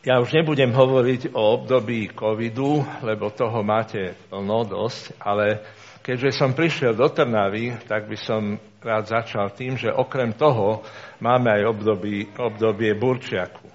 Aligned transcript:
Ja 0.00 0.16
už 0.16 0.32
nebudem 0.32 0.72
hovoriť 0.72 1.36
o 1.36 1.60
období 1.60 2.08
covidu, 2.16 2.80
lebo 3.04 3.28
toho 3.36 3.60
máte 3.60 4.16
plno 4.32 4.64
dosť, 4.64 5.20
ale 5.20 5.60
keďže 6.00 6.40
som 6.40 6.56
prišiel 6.56 6.96
do 6.96 7.04
Trnavy, 7.12 7.76
tak 7.84 8.08
by 8.08 8.16
som 8.16 8.56
rád 8.80 9.12
začal 9.12 9.52
tým, 9.52 9.76
že 9.76 9.92
okrem 9.92 10.32
toho 10.32 10.80
máme 11.20 11.52
aj 11.52 11.62
období, 11.76 12.32
obdobie 12.32 12.96
Burčiaku. 12.96 13.68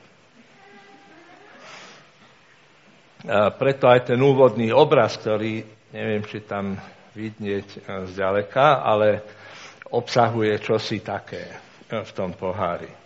A 3.30 3.54
preto 3.54 3.86
aj 3.86 4.10
ten 4.10 4.18
úvodný 4.18 4.74
obraz, 4.74 5.22
ktorý 5.22 5.62
neviem, 5.94 6.26
či 6.26 6.42
tam 6.42 6.74
vidieť 7.14 7.86
zďaleka, 8.10 8.82
ale 8.82 9.22
obsahuje 9.94 10.58
čosi 10.58 11.06
také 11.06 11.54
v 11.86 12.12
tom 12.18 12.34
pohári. 12.34 13.05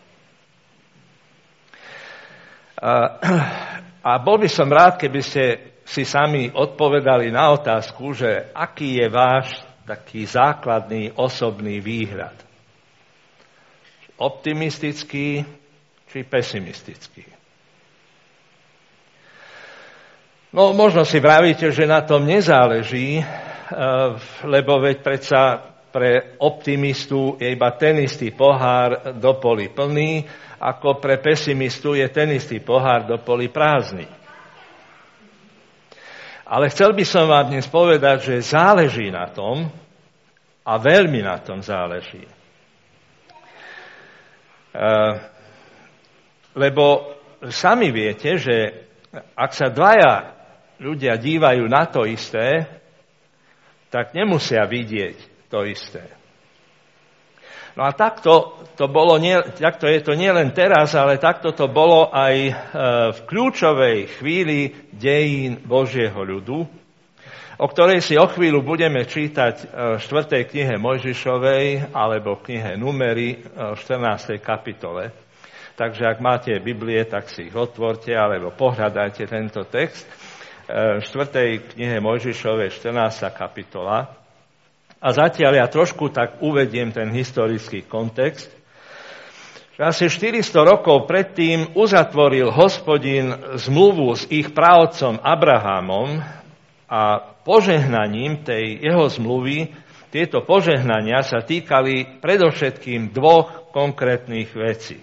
A, 2.80 4.14
bol 4.24 4.40
by 4.40 4.48
som 4.48 4.72
rád, 4.72 4.96
keby 4.96 5.20
ste 5.20 5.44
si 5.84 6.08
sami 6.08 6.48
odpovedali 6.48 7.28
na 7.28 7.52
otázku, 7.52 8.16
že 8.16 8.56
aký 8.56 9.04
je 9.04 9.08
váš 9.12 9.60
taký 9.84 10.24
základný 10.24 11.12
osobný 11.18 11.82
výhrad. 11.84 12.36
Optimistický 14.16 15.44
či 16.10 16.20
pesimistický. 16.24 17.26
No, 20.50 20.74
možno 20.74 21.06
si 21.06 21.22
vravíte, 21.22 21.70
že 21.70 21.86
na 21.86 22.02
tom 22.02 22.26
nezáleží, 22.26 23.22
eh, 23.22 23.26
lebo 24.46 24.82
veď 24.82 24.98
predsa 25.06 25.62
pre 25.90 26.38
optimistu 26.38 27.38
je 27.42 27.50
iba 27.50 27.74
ten 27.78 28.00
istý 28.06 28.30
pohár 28.34 29.14
do 29.18 29.38
poli 29.42 29.74
plný 29.74 30.26
ako 30.60 31.00
pre 31.00 31.24
pesimistu 31.24 31.96
je 31.96 32.04
ten 32.12 32.36
istý 32.36 32.60
pohár 32.60 33.08
do 33.08 33.16
poli 33.24 33.48
prázdny. 33.48 34.04
Ale 36.50 36.68
chcel 36.68 36.92
by 36.92 37.06
som 37.08 37.32
vám 37.32 37.56
dnes 37.56 37.64
povedať, 37.72 38.36
že 38.36 38.52
záleží 38.52 39.08
na 39.08 39.32
tom, 39.32 39.72
a 40.70 40.74
veľmi 40.78 41.24
na 41.26 41.40
tom 41.42 41.66
záleží. 41.66 42.22
E, 42.22 42.32
lebo 46.54 47.16
sami 47.50 47.90
viete, 47.90 48.38
že 48.38 48.86
ak 49.34 49.52
sa 49.56 49.74
dvaja 49.74 50.38
ľudia 50.78 51.18
dívajú 51.18 51.66
na 51.66 51.90
to 51.90 52.06
isté, 52.06 52.70
tak 53.90 54.14
nemusia 54.14 54.62
vidieť 54.70 55.29
to 55.50 55.66
isté. 55.66 56.20
No 57.78 57.86
a 57.86 57.94
takto, 57.94 58.60
to 58.76 58.90
bolo 58.90 59.16
nie, 59.22 59.38
takto 59.56 59.86
je 59.86 60.02
to 60.02 60.18
nielen 60.18 60.52
teraz, 60.52 60.98
ale 60.98 61.22
takto 61.22 61.54
to 61.54 61.70
bolo 61.70 62.10
aj 62.10 62.36
e, 62.36 62.54
v 63.14 63.20
kľúčovej 63.30 64.20
chvíli 64.20 64.90
dejín 64.92 65.62
Božieho 65.64 66.18
ľudu, 66.18 66.66
o 67.56 67.66
ktorej 67.70 68.02
si 68.02 68.18
o 68.18 68.26
chvíľu 68.26 68.66
budeme 68.66 69.06
čítať 69.06 69.56
e, 69.62 69.66
v 69.96 70.02
4. 70.02 70.50
knihe 70.50 70.76
Mojžišovej 70.82 71.94
alebo 71.94 72.36
v 72.36 72.52
knihe 72.52 72.72
Numery 72.76 73.30
e, 73.32 73.38
v 73.48 73.78
14. 73.80 74.42
kapitole. 74.42 75.14
Takže 75.78 76.04
ak 76.04 76.20
máte 76.20 76.52
Biblie, 76.60 77.00
tak 77.08 77.32
si 77.32 77.48
ich 77.48 77.56
otvorte 77.56 78.12
alebo 78.12 78.52
pohľadajte 78.52 79.24
tento 79.24 79.64
text. 79.64 80.04
V 80.68 81.00
4. 81.00 81.72
knihe 81.72 82.04
Mojžišovej 82.04 82.76
14. 82.76 83.32
kapitola. 83.32 84.20
A 85.00 85.16
zatiaľ 85.16 85.64
ja 85.64 85.68
trošku 85.72 86.12
tak 86.12 86.44
uvediem 86.44 86.92
ten 86.92 87.08
historický 87.16 87.88
kontext. 87.88 88.52
Asi 89.80 90.12
400 90.12 90.44
rokov 90.68 91.08
predtým 91.08 91.72
uzatvoril 91.72 92.52
hospodin 92.52 93.32
zmluvu 93.56 94.12
s 94.12 94.28
ich 94.28 94.52
právcom 94.52 95.16
Abrahamom 95.24 96.20
a 96.92 97.24
požehnaním 97.48 98.44
tej 98.44 98.76
jeho 98.84 99.08
zmluvy, 99.08 99.72
tieto 100.12 100.44
požehnania 100.44 101.24
sa 101.24 101.40
týkali 101.40 102.20
predovšetkým 102.20 103.16
dvoch 103.16 103.72
konkrétnych 103.72 104.52
vecí. 104.52 105.00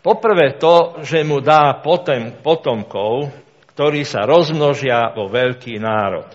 Poprvé 0.00 0.56
to, 0.56 1.04
že 1.04 1.20
mu 1.20 1.44
dá 1.44 1.76
potem, 1.84 2.40
potomkov, 2.40 3.28
ktorí 3.76 4.08
sa 4.08 4.24
rozmnožia 4.24 5.12
vo 5.12 5.28
veľký 5.28 5.76
národ. 5.76 6.26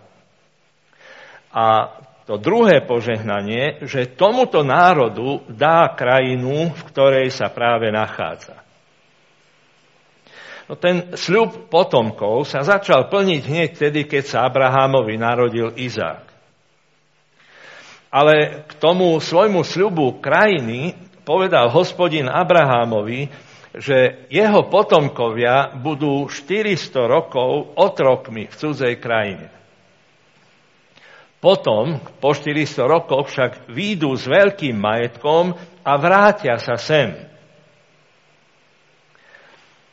A 1.50 1.98
to 2.28 2.36
druhé 2.36 2.84
požehnanie, 2.84 3.88
že 3.88 4.12
tomuto 4.20 4.60
národu 4.60 5.48
dá 5.48 5.96
krajinu, 5.96 6.76
v 6.76 6.82
ktorej 6.92 7.32
sa 7.32 7.48
práve 7.48 7.88
nachádza. 7.88 8.60
No 10.68 10.76
ten 10.76 11.16
sľub 11.16 11.72
potomkov 11.72 12.44
sa 12.44 12.68
začal 12.68 13.08
plniť 13.08 13.42
hneď 13.48 13.70
vtedy, 13.80 14.04
keď 14.04 14.24
sa 14.28 14.38
Abrahámovi 14.44 15.16
narodil 15.16 15.72
Izák. 15.80 16.28
Ale 18.12 18.68
k 18.68 18.72
tomu 18.76 19.16
svojmu 19.24 19.64
sľubu 19.64 20.20
krajiny 20.20 21.00
povedal 21.24 21.72
hospodin 21.72 22.28
Abrahámovi, 22.28 23.32
že 23.72 24.28
jeho 24.28 24.68
potomkovia 24.68 25.80
budú 25.80 26.28
400 26.28 26.92
rokov 27.08 27.72
otrokmi 27.80 28.52
v 28.52 28.56
cudzej 28.56 29.00
krajine. 29.00 29.57
Potom, 31.38 32.02
po 32.18 32.34
400 32.34 32.90
rokoch, 32.90 33.30
však 33.30 33.70
výjdu 33.70 34.18
s 34.18 34.26
veľkým 34.26 34.74
majetkom 34.74 35.54
a 35.86 35.92
vrátia 36.02 36.58
sa 36.58 36.82
sem. 36.82 37.14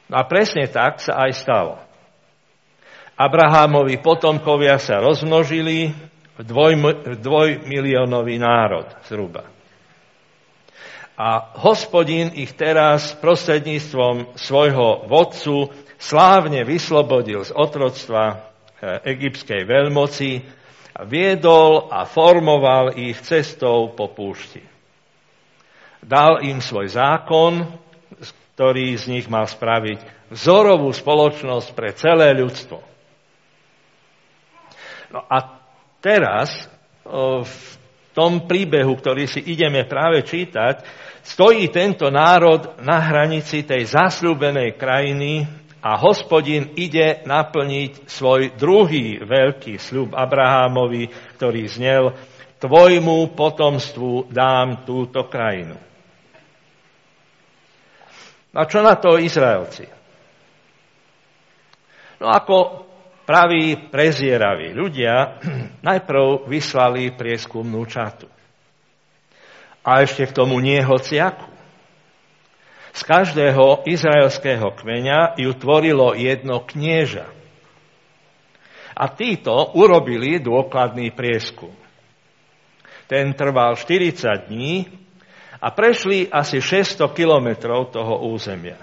A 0.09 0.21
presne 0.25 0.65
tak 0.73 1.05
sa 1.05 1.21
aj 1.29 1.33
stalo. 1.37 1.75
Abrahámovi 3.15 4.01
potomkovia 4.01 4.81
sa 4.81 4.99
rozmnožili 4.99 5.93
v, 6.35 6.41
dvoj, 6.43 6.73
v 7.07 7.15
dvojmiliónový 7.21 8.43
národ 8.43 8.91
zhruba. 9.07 9.47
A 11.15 11.55
hospodin 11.63 12.35
ich 12.35 12.59
teraz 12.59 13.15
prostredníctvom 13.23 14.35
svojho 14.35 15.07
vodcu 15.07 15.71
slávne 15.95 16.67
vyslobodil 16.67 17.47
z 17.47 17.55
otroctva 17.55 18.25
eh, 18.35 18.99
egyptskej 19.15 19.63
veľmoci, 19.63 20.43
viedol 21.03 21.91
a 21.91 22.07
formoval 22.07 22.95
ich 22.95 23.19
cestou 23.27 23.91
po 23.91 24.15
púšti. 24.15 24.63
Dal 25.99 26.47
im 26.47 26.63
svoj 26.63 26.95
zákon, 26.95 27.67
ktorý 28.55 28.95
z 28.95 29.05
nich 29.11 29.27
mal 29.27 29.51
spraviť 29.51 30.31
vzorovú 30.31 30.95
spoločnosť 30.95 31.69
pre 31.75 31.91
celé 31.99 32.31
ľudstvo. 32.39 32.79
No 35.11 35.21
a 35.27 35.59
teraz 35.99 36.71
v 37.43 37.57
tom 38.15 38.47
príbehu, 38.47 38.95
ktorý 38.95 39.27
si 39.27 39.43
ideme 39.43 39.83
práve 39.91 40.23
čítať, 40.23 40.87
stojí 41.27 41.67
tento 41.75 42.07
národ 42.15 42.79
na 42.79 43.03
hranici 43.03 43.67
tej 43.67 43.91
zasľúbenej 43.91 44.79
krajiny, 44.79 45.43
a 45.85 46.01
hospodin 46.01 46.73
ide 46.81 47.21
naplniť 47.29 48.09
svoj 48.09 48.57
druhý 48.57 49.21
veľký 49.21 49.77
sľub 49.77 50.17
Abrahámovi, 50.17 51.13
ktorý 51.37 51.63
znel, 51.69 52.17
tvojmu 52.57 53.37
potomstvu 53.37 54.33
dám 54.33 54.89
túto 54.89 55.29
krajinu. 55.29 55.77
A 58.57 58.65
čo 58.65 58.81
na 58.81 58.97
to 58.97 59.21
Izraelci? 59.21 59.85
No 62.25 62.33
ako 62.33 62.87
praví 63.29 63.93
prezieraví 63.93 64.73
ľudia, 64.73 65.37
najprv 65.89 66.49
vyslali 66.49 67.13
prieskumnú 67.13 67.85
čatu. 67.85 68.31
A 69.85 70.01
ešte 70.01 70.25
k 70.25 70.33
tomu 70.33 70.57
nie 70.65 70.81
hociaku. 70.81 71.54
Z 72.95 73.03
každého 73.03 73.83
izraelského 73.91 74.71
kmeňa 74.71 75.35
ju 75.35 75.51
tvorilo 75.59 76.15
jedno 76.15 76.63
knieža. 76.63 77.27
A 78.95 79.11
títo 79.11 79.75
urobili 79.75 80.39
dôkladný 80.39 81.11
prieskum. 81.11 81.75
Ten 83.11 83.35
trval 83.35 83.75
40 83.75 84.47
dní 84.47 84.87
a 85.59 85.75
prešli 85.75 86.31
asi 86.31 86.63
600 86.63 87.11
kilometrov 87.11 87.91
toho 87.91 88.31
územia. 88.31 88.79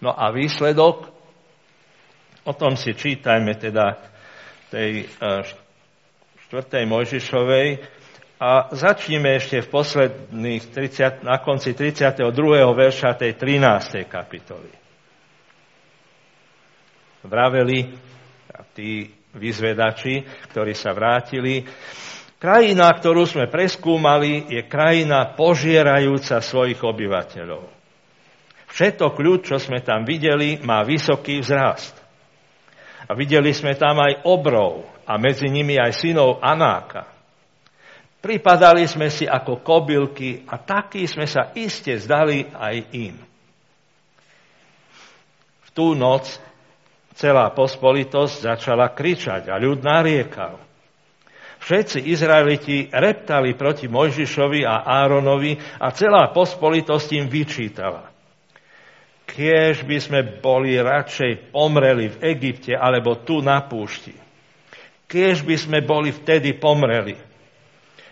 No 0.00 0.16
a 0.16 0.32
výsledok, 0.32 1.12
o 2.48 2.52
tom 2.56 2.80
si 2.80 2.96
čítajme 2.96 3.60
teda 3.60 4.00
tej 4.72 5.04
4. 6.48 6.80
Eh, 6.80 6.88
Mojžišovej, 6.88 7.68
a 8.40 8.72
začneme 8.72 9.36
ešte 9.36 9.60
v 9.60 9.68
posledných 9.68 10.72
30, 10.72 11.28
na 11.28 11.44
konci 11.44 11.76
32. 11.76 12.24
verša 12.72 13.20
tej 13.20 13.36
13. 13.36 14.08
kapitoly. 14.08 14.72
Vraveli 17.20 17.84
tí 18.72 19.12
vyzvedači, 19.36 20.24
ktorí 20.48 20.72
sa 20.72 20.96
vrátili, 20.96 21.68
krajina, 22.40 22.88
ktorú 22.96 23.28
sme 23.28 23.44
preskúmali, 23.52 24.48
je 24.48 24.64
krajina 24.64 25.36
požierajúca 25.36 26.40
svojich 26.40 26.80
obyvateľov. 26.80 27.68
Všetok 28.72 29.14
ľud, 29.20 29.40
čo 29.44 29.60
sme 29.60 29.84
tam 29.84 30.08
videli, 30.08 30.56
má 30.64 30.80
vysoký 30.80 31.44
vzrast. 31.44 31.92
A 33.04 33.12
videli 33.12 33.52
sme 33.52 33.76
tam 33.76 34.00
aj 34.00 34.24
obrov 34.24 34.88
a 35.04 35.20
medzi 35.20 35.52
nimi 35.52 35.76
aj 35.76 35.92
synov 35.92 36.40
Anáka. 36.40 37.19
Pripadali 38.20 38.84
sme 38.84 39.08
si 39.08 39.24
ako 39.24 39.64
kobylky 39.64 40.44
a 40.44 40.60
takí 40.60 41.08
sme 41.08 41.24
sa 41.24 41.56
iste 41.56 41.96
zdali 41.96 42.44
aj 42.52 42.76
im. 42.92 43.16
V 45.64 45.68
tú 45.72 45.96
noc 45.96 46.28
celá 47.16 47.48
pospolitosť 47.56 48.44
začala 48.44 48.92
kričať 48.92 49.48
a 49.48 49.56
ľud 49.56 49.80
nariekal. 49.80 50.60
Všetci 51.60 52.08
Izraeliti 52.08 52.88
reptali 52.88 53.52
proti 53.52 53.88
Mojžišovi 53.88 54.64
a 54.64 54.84
Áronovi 54.84 55.56
a 55.80 55.92
celá 55.92 56.32
pospolitosť 56.32 57.08
im 57.20 57.26
vyčítala. 57.28 58.08
Kiež 59.28 59.84
by 59.84 59.96
sme 60.00 60.20
boli 60.40 60.76
radšej 60.76 61.52
pomreli 61.52 62.12
v 62.12 62.16
Egypte 62.36 62.72
alebo 62.76 63.20
tu 63.20 63.44
na 63.44 63.60
púšti. 63.64 64.16
Kiež 65.04 65.44
by 65.44 65.56
sme 65.56 65.78
boli 65.84 66.12
vtedy 66.12 66.56
pomreli. 66.56 67.29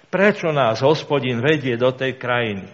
Prečo 0.09 0.49
nás 0.49 0.81
hospodin 0.81 1.45
vedie 1.45 1.77
do 1.77 1.93
tej 1.93 2.17
krajiny? 2.17 2.65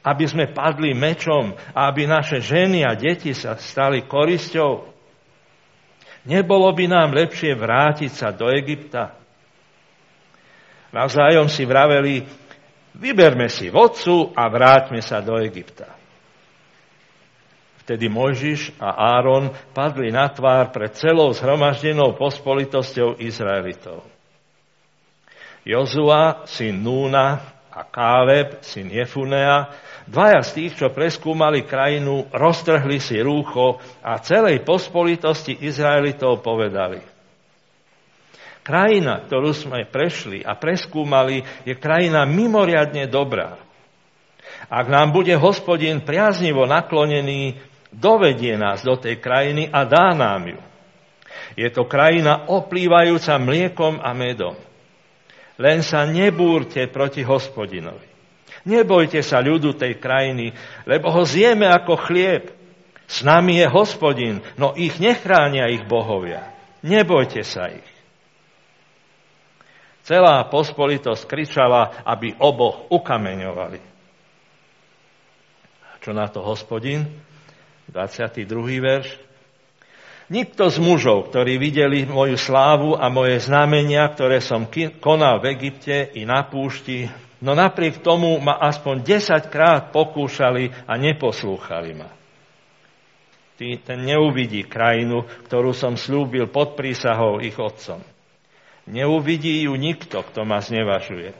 Aby 0.00 0.24
sme 0.28 0.48
padli 0.48 0.92
mečom 0.92 1.52
a 1.76 1.88
aby 1.88 2.08
naše 2.08 2.40
ženy 2.40 2.84
a 2.84 2.96
deti 2.96 3.32
sa 3.32 3.56
stali 3.56 4.04
korisťou? 4.04 4.88
Nebolo 6.28 6.68
by 6.76 6.84
nám 6.88 7.16
lepšie 7.16 7.56
vrátiť 7.56 8.12
sa 8.12 8.28
do 8.32 8.52
Egypta? 8.52 9.16
Navzájom 10.92 11.48
si 11.48 11.64
vraveli, 11.64 12.28
vyberme 12.96 13.48
si 13.48 13.72
vodcu 13.72 14.36
a 14.36 14.44
vráťme 14.52 15.00
sa 15.00 15.24
do 15.24 15.40
Egypta. 15.40 15.96
Vtedy 17.84 18.12
Mojžiš 18.12 18.76
a 18.76 19.16
Áron 19.18 19.48
padli 19.72 20.12
na 20.12 20.28
tvár 20.28 20.68
pred 20.70 20.92
celou 20.92 21.32
zhromaždenou 21.32 22.14
pospolitosťou 22.20 23.16
Izraelitov. 23.18 24.19
Jozua, 25.64 26.44
syn 26.48 26.80
Núna 26.80 27.40
a 27.70 27.82
Káleb, 27.86 28.64
syn 28.64 28.90
Jefunea, 28.90 29.70
dvaja 30.08 30.42
z 30.42 30.50
tých, 30.56 30.72
čo 30.80 30.86
preskúmali 30.90 31.68
krajinu, 31.68 32.26
roztrhli 32.32 32.98
si 32.98 33.20
rúcho 33.20 33.78
a 34.00 34.18
celej 34.18 34.64
pospolitosti 34.66 35.64
Izraelitov 35.64 36.42
povedali– 36.42 37.00
Krajina, 38.60 39.24
ktorú 39.24 39.56
sme 39.56 39.88
prešli 39.88 40.44
a 40.44 40.52
preskúmali, 40.52 41.40
je 41.64 41.72
krajina 41.80 42.28
mimoriadne 42.28 43.08
dobrá. 43.08 43.56
Ak 44.68 44.86
nám 44.86 45.16
bude 45.16 45.32
hospodin 45.40 46.04
priaznivo 46.04 46.68
naklonený, 46.68 47.56
dovedie 47.88 48.60
nás 48.60 48.84
do 48.84 49.00
tej 49.00 49.16
krajiny 49.18 49.72
a 49.72 49.88
dá 49.88 50.12
nám 50.12 50.54
ju. 50.54 50.60
Je 51.56 51.66
to 51.72 51.88
krajina 51.88 52.46
oplývajúca 52.46 53.40
mliekom 53.40 53.98
a 53.98 54.12
medom. 54.12 54.54
Len 55.60 55.84
sa 55.84 56.08
nebúrte 56.08 56.88
proti 56.88 57.20
hospodinovi. 57.20 58.08
Nebojte 58.64 59.20
sa 59.20 59.44
ľudu 59.44 59.76
tej 59.76 60.00
krajiny, 60.00 60.56
lebo 60.88 61.12
ho 61.12 61.22
zjeme 61.24 61.68
ako 61.68 62.00
chlieb. 62.00 62.52
S 63.10 63.20
nami 63.26 63.60
je 63.60 63.66
hospodin, 63.68 64.40
no 64.56 64.72
ich 64.72 64.96
nechránia 65.02 65.68
ich 65.68 65.84
bohovia. 65.84 66.48
Nebojte 66.80 67.44
sa 67.44 67.68
ich. 67.68 67.90
Celá 70.06 70.40
pospolitosť 70.48 71.28
kričala, 71.28 72.02
aby 72.08 72.32
oboch 72.40 72.88
ukameňovali. 72.88 73.80
Čo 76.00 76.16
na 76.16 76.24
to 76.32 76.40
hospodin? 76.40 77.04
22. 77.92 78.48
verš. 78.80 79.29
Nikto 80.30 80.70
z 80.70 80.78
mužov, 80.78 81.34
ktorí 81.34 81.58
videli 81.58 82.06
moju 82.06 82.38
slávu 82.38 82.94
a 82.94 83.10
moje 83.10 83.42
znamenia, 83.42 84.06
ktoré 84.14 84.38
som 84.38 84.70
konal 85.02 85.42
v 85.42 85.58
Egypte 85.58 86.06
i 86.14 86.22
na 86.22 86.46
púšti, 86.46 87.10
no 87.42 87.58
napriek 87.58 87.98
tomu 87.98 88.38
ma 88.38 88.62
aspoň 88.62 89.02
10 89.02 89.50
krát 89.50 89.90
pokúšali 89.90 90.70
a 90.86 90.94
neposlúchali 90.94 91.98
ma. 91.98 92.06
Ten 93.58 94.06
neuvidí 94.06 94.64
krajinu, 94.70 95.26
ktorú 95.50 95.74
som 95.74 95.98
slúbil 95.98 96.46
pod 96.46 96.78
prísahou 96.78 97.42
ich 97.42 97.58
otcom. 97.58 97.98
Neuvidí 98.86 99.66
ju 99.66 99.74
nikto, 99.74 100.22
kto 100.22 100.46
ma 100.46 100.62
znevažuje. 100.62 101.34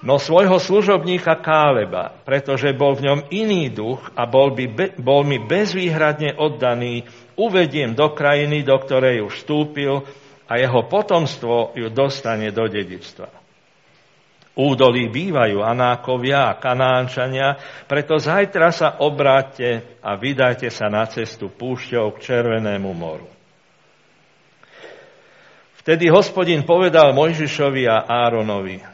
No 0.00 0.16
svojho 0.16 0.56
služobníka 0.56 1.36
Káleba, 1.44 2.16
pretože 2.24 2.72
bol 2.72 2.96
v 2.96 3.04
ňom 3.08 3.20
iný 3.28 3.68
duch 3.68 4.00
a 4.16 4.24
bol, 4.24 4.56
by, 4.56 4.96
bol 4.96 5.28
mi 5.28 5.36
bezvýhradne 5.36 6.40
oddaný, 6.40 7.04
uvediem 7.40 7.96
do 7.96 8.12
krajiny, 8.12 8.60
do 8.60 8.76
ktorej 8.76 9.24
už 9.24 9.40
vstúpil 9.40 10.04
a 10.44 10.52
jeho 10.60 10.84
potomstvo 10.84 11.72
ju 11.72 11.88
dostane 11.88 12.52
do 12.52 12.68
dedičstva. 12.68 13.40
Údolí 14.60 15.08
bývajú 15.08 15.62
Anákovia 15.64 16.52
a 16.52 16.58
Kanánčania, 16.58 17.56
preto 17.88 18.20
zajtra 18.20 18.68
sa 18.74 18.88
obráťte 19.00 20.02
a 20.04 20.18
vydajte 20.20 20.68
sa 20.68 20.92
na 20.92 21.06
cestu 21.08 21.48
púšťou 21.48 22.18
k 22.18 22.22
Červenému 22.22 22.90
moru. 22.92 23.30
Vtedy 25.80 26.12
hospodin 26.12 26.66
povedal 26.68 27.16
Mojžišovi 27.16 27.88
a 27.88 28.04
Áronovi, 28.04 28.84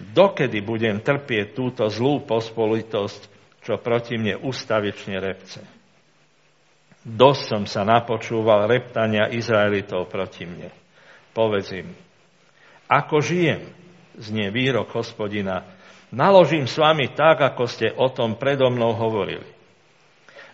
dokedy 0.00 0.64
budem 0.64 1.04
trpieť 1.04 1.52
túto 1.52 1.84
zlú 1.92 2.24
pospolitosť, 2.24 3.20
čo 3.60 3.76
proti 3.76 4.16
mne 4.16 4.40
ustavične 4.40 5.20
repce. 5.20 5.75
Dosť 7.06 7.42
som 7.46 7.62
sa 7.70 7.86
napočúval 7.86 8.66
reptania 8.66 9.30
Izraelitov 9.30 10.10
proti 10.10 10.42
mne. 10.42 10.74
Povedz 11.30 11.70
im, 11.78 11.94
ako 12.90 13.22
žijem, 13.22 13.62
znie 14.18 14.50
výrok 14.50 14.90
hospodina, 14.90 15.62
naložím 16.10 16.66
s 16.66 16.74
vami 16.74 17.14
tak, 17.14 17.46
ako 17.46 17.70
ste 17.70 17.94
o 17.94 18.10
tom 18.10 18.34
predo 18.34 18.66
mnou 18.74 18.90
hovorili. 18.98 19.46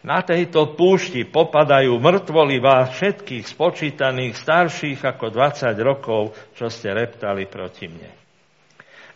Na 0.04 0.20
tejto 0.20 0.76
púšti 0.76 1.25
popadajú 1.25 1.96
mŕtvoli 1.96 2.60
vás 2.60 3.00
všetkých 3.00 3.48
spočítaných 3.48 4.34
starších 4.37 5.00
ako 5.08 5.32
20 5.32 5.72
rokov, 5.81 6.37
čo 6.52 6.69
ste 6.69 6.93
reptali 6.93 7.48
proti 7.48 7.88
mne. 7.88 8.12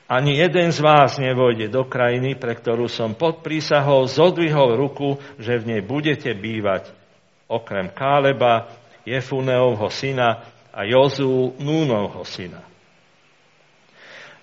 Ani 0.07 0.39
jeden 0.39 0.71
z 0.71 0.79
vás 0.79 1.19
nevojde 1.19 1.69
do 1.69 1.85
krajiny, 1.85 2.39
pre 2.39 2.55
ktorú 2.55 2.87
som 2.87 3.19
pod 3.19 3.43
prísahou 3.43 4.07
zodvihol 4.07 4.79
ruku, 4.79 5.19
že 5.43 5.59
v 5.59 5.75
nej 5.75 5.83
budete 5.83 6.31
bývať, 6.31 6.95
okrem 7.47 7.91
Káleba, 7.95 8.71
Jefuneovho 9.07 9.87
syna 9.91 10.43
a 10.75 10.83
Jozú, 10.83 11.55
Núnovho 11.63 12.27
syna. 12.27 12.63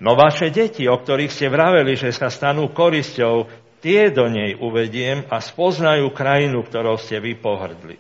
No 0.04 0.20
vaše 0.20 0.52
deti, 0.52 0.84
o 0.90 1.00
ktorých 1.00 1.32
ste 1.32 1.48
vraveli, 1.48 1.96
že 1.96 2.12
sa 2.12 2.28
stanú 2.28 2.72
korisťou, 2.76 3.48
tie 3.80 4.12
do 4.12 4.28
nej 4.28 4.56
uvediem 4.56 5.28
a 5.32 5.40
spoznajú 5.40 6.12
krajinu, 6.12 6.64
ktorou 6.64 7.00
ste 7.00 7.20
vy 7.20 7.40
pohrdli. 7.40 8.00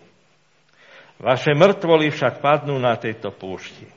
Vaše 1.19 1.55
mŕtvoly 1.55 2.11
však 2.11 2.43
padnú 2.43 2.75
na 2.75 2.99
tejto 2.99 3.31
púšti. 3.31 3.87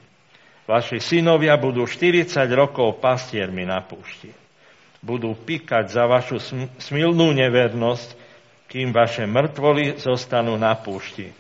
Vaši 0.67 0.99
synovia 0.99 1.55
budú 1.59 1.87
40 1.87 2.31
rokov 2.55 2.99
pastiermi 2.99 3.63
na 3.63 3.83
púšti. 3.83 4.35
Budú 4.99 5.35
pikať 5.35 5.91
za 5.91 6.11
vašu 6.11 6.43
smilnú 6.83 7.31
nevernosť, 7.35 8.26
kým 8.67 8.91
vaše 8.91 9.25
mŕtvoly 9.27 9.99
zostanú 9.99 10.59
na 10.59 10.75
púšti. 10.75 11.31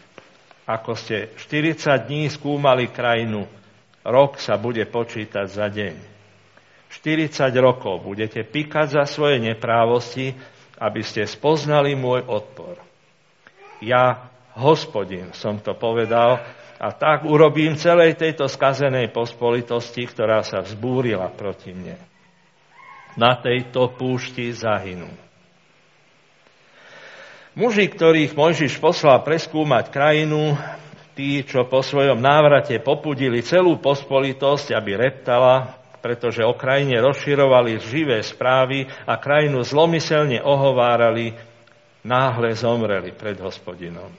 Ako 0.66 0.98
ste 0.98 1.30
40 1.38 2.10
dní 2.10 2.26
skúmali 2.26 2.90
krajinu, 2.90 3.46
rok 4.02 4.38
sa 4.42 4.58
bude 4.58 4.82
počítať 4.86 5.46
za 5.46 5.66
deň. 5.70 5.94
40 6.90 7.50
rokov 7.58 8.02
budete 8.02 8.42
pikať 8.46 9.02
za 9.02 9.04
svoje 9.06 9.42
neprávosti, 9.42 10.34
aby 10.78 11.02
ste 11.02 11.26
spoznali 11.26 11.94
môj 11.98 12.26
odpor. 12.26 12.78
Ja, 13.82 14.30
hospodin, 14.56 15.34
som 15.36 15.60
to 15.60 15.76
povedal 15.76 16.40
a 16.76 16.88
tak 16.92 17.24
urobím 17.24 17.76
celej 17.76 18.16
tejto 18.16 18.48
skazenej 18.48 19.12
pospolitosti, 19.12 20.08
ktorá 20.08 20.40
sa 20.44 20.60
vzbúrila 20.64 21.28
proti 21.32 21.72
mne. 21.72 21.96
Na 23.16 23.36
tejto 23.40 23.96
púšti 23.96 24.52
zahynú. 24.52 25.25
Muži, 27.56 27.88
ktorých 27.88 28.36
Mojžiš 28.36 28.76
poslal 28.76 29.24
preskúmať 29.24 29.88
krajinu, 29.88 30.60
tí, 31.16 31.40
čo 31.40 31.64
po 31.64 31.80
svojom 31.80 32.20
návrate 32.20 32.76
popudili 32.84 33.40
celú 33.40 33.80
pospolitosť, 33.80 34.76
aby 34.76 34.92
reptala, 34.92 35.72
pretože 36.04 36.44
o 36.44 36.52
krajine 36.52 37.00
rozširovali 37.00 37.80
živé 37.80 38.20
správy 38.20 38.84
a 39.08 39.16
krajinu 39.16 39.64
zlomyselne 39.64 40.44
ohovárali, 40.44 41.32
náhle 42.04 42.52
zomreli 42.52 43.16
pred 43.16 43.40
hospodinom. 43.40 44.12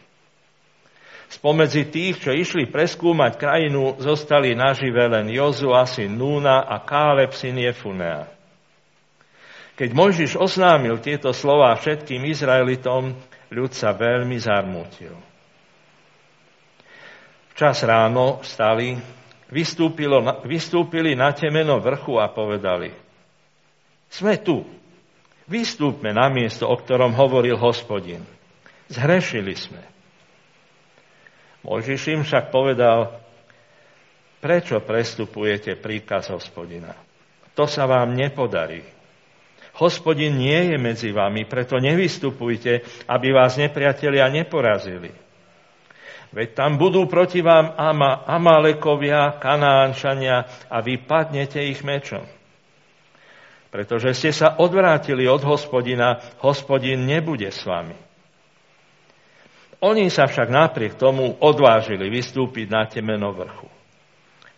Spomedzi 1.30 1.94
tých, 1.94 2.18
čo 2.18 2.34
išli 2.34 2.66
preskúmať 2.66 3.38
krajinu, 3.38 4.02
zostali 4.02 4.58
nažive 4.58 5.06
len 5.06 5.30
Jozu, 5.30 5.78
syn 5.86 6.18
Núna 6.18 6.66
a 6.66 6.82
Káleb, 6.82 7.38
syn 7.38 7.62
Jefunea. 7.62 8.37
Keď 9.78 9.90
Mojžiš 9.94 10.42
oznámil 10.42 10.98
tieto 10.98 11.30
slova 11.30 11.78
všetkým 11.78 12.26
Izraelitom, 12.26 13.14
ľud 13.54 13.72
sa 13.78 13.94
veľmi 13.94 14.34
zarmútil. 14.42 15.14
Včas 17.54 17.86
ráno 17.86 18.42
stali, 18.42 18.98
vystúpili 19.54 21.14
na 21.14 21.30
temeno 21.30 21.78
vrchu 21.78 22.18
a 22.18 22.26
povedali, 22.26 22.90
sme 24.10 24.42
tu, 24.42 24.66
vystúpme 25.46 26.10
na 26.10 26.26
miesto, 26.34 26.66
o 26.66 26.74
ktorom 26.74 27.14
hovoril 27.14 27.60
hospodin. 27.62 28.26
Zhrešili 28.90 29.54
sme. 29.54 29.84
Mojžiš 31.62 32.02
im 32.18 32.22
však 32.26 32.50
povedal, 32.50 33.20
prečo 34.42 34.82
prestupujete 34.82 35.78
príkaz 35.78 36.34
hospodina? 36.34 36.98
To 37.54 37.70
sa 37.70 37.86
vám 37.86 38.16
nepodarí. 38.18 38.97
Hospodin 39.78 40.42
nie 40.42 40.74
je 40.74 40.78
medzi 40.82 41.10
vami, 41.14 41.46
preto 41.46 41.78
nevystupujte, 41.78 43.06
aby 43.06 43.28
vás 43.30 43.62
nepriatelia 43.62 44.26
neporazili. 44.34 45.14
Veď 46.34 46.58
tam 46.58 46.76
budú 46.76 47.08
proti 47.08 47.40
vám 47.40 47.78
Ama, 47.78 48.26
Amalekovia, 48.28 49.38
Kanánčania 49.38 50.68
a 50.68 50.82
vy 50.84 51.00
padnete 51.00 51.62
ich 51.64 51.86
mečom. 51.86 52.26
Pretože 53.72 54.18
ste 54.18 54.32
sa 54.34 54.58
odvrátili 54.58 55.30
od 55.30 55.46
hospodina, 55.46 56.20
hospodin 56.42 57.06
nebude 57.06 57.54
s 57.54 57.62
vami. 57.64 57.96
Oni 59.78 60.10
sa 60.10 60.26
však 60.26 60.50
napriek 60.50 60.98
tomu 60.98 61.38
odvážili 61.38 62.10
vystúpiť 62.10 62.66
na 62.66 62.90
temeno 62.90 63.30
vrchu. 63.30 63.70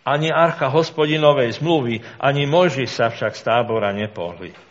Ani 0.00 0.32
archa 0.32 0.72
hospodinovej 0.72 1.60
zmluvy, 1.60 2.00
ani 2.16 2.48
Mojžiš 2.48 2.88
sa 2.88 3.12
však 3.12 3.36
z 3.36 3.42
tábora 3.44 3.92
nepohli. 3.92 4.69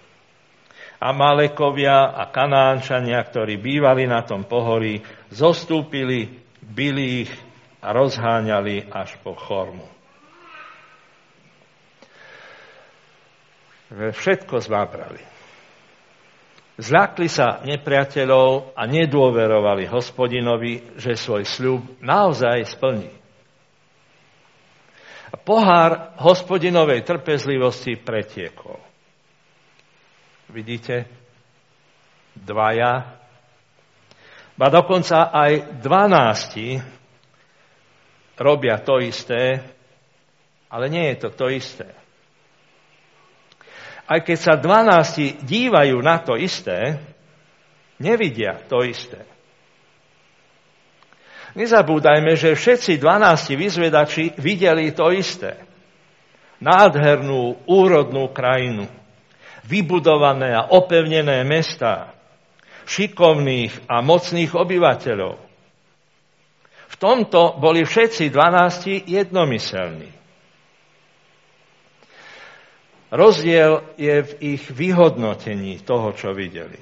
A 1.00 1.16
Malekovia 1.16 2.12
a 2.12 2.28
Kanánčania, 2.28 3.24
ktorí 3.24 3.56
bývali 3.56 4.04
na 4.04 4.24
tom 4.28 4.44
pohorí, 4.44 5.00
zostúpili, 5.32 6.28
byli 6.60 7.24
ich 7.24 7.32
a 7.80 7.96
rozháňali 7.96 8.92
až 8.92 9.16
po 9.24 9.32
chormu. 9.32 9.88
Všetko 13.90 14.60
zmábrali. 14.60 15.24
Zľakli 16.80 17.28
sa 17.28 17.60
nepriateľov 17.68 18.72
a 18.72 18.88
nedôverovali 18.88 19.90
hospodinovi, 19.92 20.96
že 20.96 21.20
svoj 21.20 21.44
sľub 21.44 21.82
naozaj 22.00 22.64
splní. 22.72 23.12
Pohár 25.44 26.16
hospodinovej 26.22 27.04
trpezlivosti 27.04 27.98
pretiekol. 28.00 28.89
Vidíte? 30.50 31.06
Dvaja. 32.36 33.18
A 34.60 34.68
dokonca 34.68 35.32
aj 35.32 35.80
dvanácti 35.80 36.84
robia 38.36 38.78
to 38.84 39.00
isté, 39.00 39.64
ale 40.68 40.92
nie 40.92 41.16
je 41.16 41.18
to 41.24 41.30
to 41.32 41.48
isté 41.48 42.00
aj 44.10 44.26
keď 44.26 44.38
sa 44.42 44.54
dvanácti 44.58 45.38
dívajú 45.46 46.02
na 46.02 46.18
to 46.18 46.34
isté, 46.34 46.98
nevidia 48.02 48.58
to 48.66 48.82
isté. 48.82 49.22
Nezabúdajme, 51.54 52.34
že 52.34 52.58
všetci 52.58 52.98
dvanácti 52.98 53.54
vyzvedači 53.54 54.24
videli 54.42 54.90
to 54.98 55.14
isté. 55.14 55.62
Nádhernú, 56.58 57.70
úrodnú 57.70 58.34
krajinu, 58.34 58.90
vybudované 59.66 60.56
a 60.56 60.70
opevnené 60.72 61.44
mestá, 61.44 62.14
šikovných 62.86 63.90
a 63.90 64.02
mocných 64.02 64.56
obyvateľov. 64.56 65.36
V 66.90 66.96
tomto 66.98 67.56
boli 67.62 67.86
všetci 67.86 68.34
dvanácti 68.34 69.08
jednomyselní. 69.08 70.12
Rozdiel 73.10 73.98
je 73.98 74.16
v 74.22 74.32
ich 74.54 74.64
vyhodnotení 74.70 75.82
toho, 75.82 76.14
čo 76.14 76.30
videli. 76.30 76.78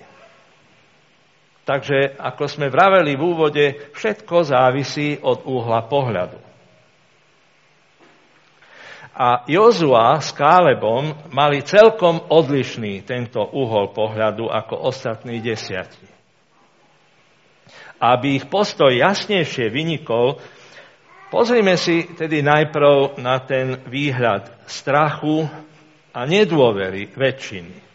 Takže, 1.68 2.16
ako 2.16 2.44
sme 2.48 2.72
vraveli 2.72 3.20
v 3.20 3.24
úvode, 3.24 3.66
všetko 3.92 4.36
závisí 4.48 5.20
od 5.20 5.44
úhla 5.44 5.84
pohľadu. 5.84 6.47
A 9.18 9.42
Jozua 9.50 10.22
s 10.22 10.30
Kálebom 10.38 11.34
mali 11.34 11.66
celkom 11.66 12.22
odlišný 12.30 13.02
tento 13.02 13.42
uhol 13.42 13.90
pohľadu 13.90 14.46
ako 14.46 14.94
ostatní 14.94 15.42
desiati. 15.42 16.06
Aby 17.98 18.38
ich 18.38 18.46
postoj 18.46 18.94
jasnejšie 18.94 19.74
vynikol, 19.74 20.38
pozrime 21.34 21.82
si 21.82 22.06
tedy 22.14 22.46
najprv 22.46 23.18
na 23.18 23.42
ten 23.42 23.82
výhľad 23.90 24.70
strachu, 24.70 25.50
a 26.18 26.26
nedôvery 26.26 27.14
väčšiny. 27.14 27.86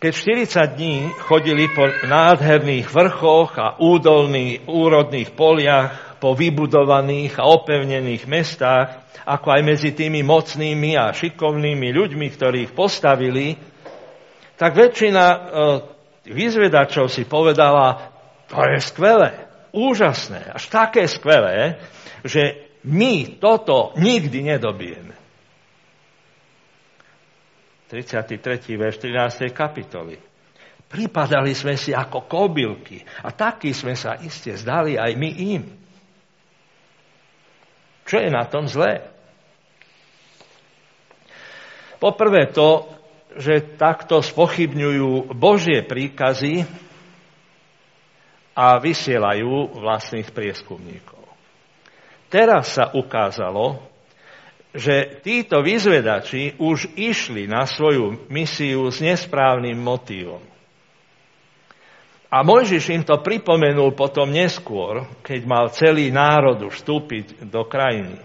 Keď 0.00 0.12
40 0.50 0.78
dní 0.80 0.96
chodili 1.20 1.70
po 1.70 1.86
nádherných 1.86 2.88
vrchoch 2.90 3.54
a 3.60 3.78
údolných, 3.78 4.66
úrodných 4.66 5.30
poliach, 5.36 6.11
po 6.22 6.38
vybudovaných 6.38 7.42
a 7.42 7.50
opevnených 7.50 8.30
mestách, 8.30 9.02
ako 9.26 9.58
aj 9.58 9.62
medzi 9.66 9.90
tými 9.90 10.22
mocnými 10.22 10.94
a 10.94 11.10
šikovnými 11.10 11.90
ľuďmi, 11.90 12.26
ktorých 12.30 12.70
postavili, 12.70 13.58
tak 14.54 14.78
väčšina 14.78 15.24
e, 15.26 15.38
vyzvedačov 16.30 17.10
si 17.10 17.26
povedala, 17.26 18.14
to 18.46 18.54
je 18.62 18.78
skvelé, 18.78 19.50
úžasné, 19.74 20.54
až 20.54 20.70
také 20.70 21.10
skvelé, 21.10 21.82
že 22.22 22.70
my 22.86 23.42
toto 23.42 23.90
nikdy 23.98 24.46
nedobijeme. 24.46 25.18
33. 27.90 28.78
verš 28.78 29.02
13. 29.02 29.50
kapitoly. 29.50 30.16
Pripadali 30.86 31.52
sme 31.52 31.74
si 31.74 31.90
ako 31.90 32.24
kobylky 32.30 33.02
a 33.26 33.34
taký 33.34 33.74
sme 33.74 33.98
sa 33.98 34.22
iste 34.22 34.54
zdali 34.54 34.94
aj 34.94 35.12
my 35.18 35.30
im. 35.58 35.81
Čo 38.12 38.20
je 38.20 38.28
na 38.28 38.44
tom 38.44 38.68
zlé? 38.68 39.08
Poprvé 41.96 42.52
to, 42.52 42.84
že 43.40 43.80
takto 43.80 44.20
spochybňujú 44.20 45.32
Božie 45.32 45.80
príkazy 45.80 46.68
a 48.52 48.76
vysielajú 48.76 49.80
vlastných 49.80 50.28
prieskumníkov. 50.28 51.24
Teraz 52.28 52.76
sa 52.76 52.92
ukázalo, 52.92 53.80
že 54.76 55.24
títo 55.24 55.64
vyzvedači 55.64 56.60
už 56.60 56.92
išli 57.00 57.48
na 57.48 57.64
svoju 57.64 58.28
misiu 58.28 58.92
s 58.92 59.00
nesprávnym 59.00 59.80
motívom. 59.80 60.51
A 62.32 62.40
Mojžiš 62.40 62.96
im 62.96 63.04
to 63.04 63.20
pripomenul 63.20 63.92
potom 63.92 64.32
neskôr, 64.32 65.04
keď 65.20 65.40
mal 65.44 65.68
celý 65.68 66.08
národ 66.08 66.64
vstúpiť 66.72 67.44
do 67.44 67.68
krajiny. 67.68 68.16
E, 68.16 68.22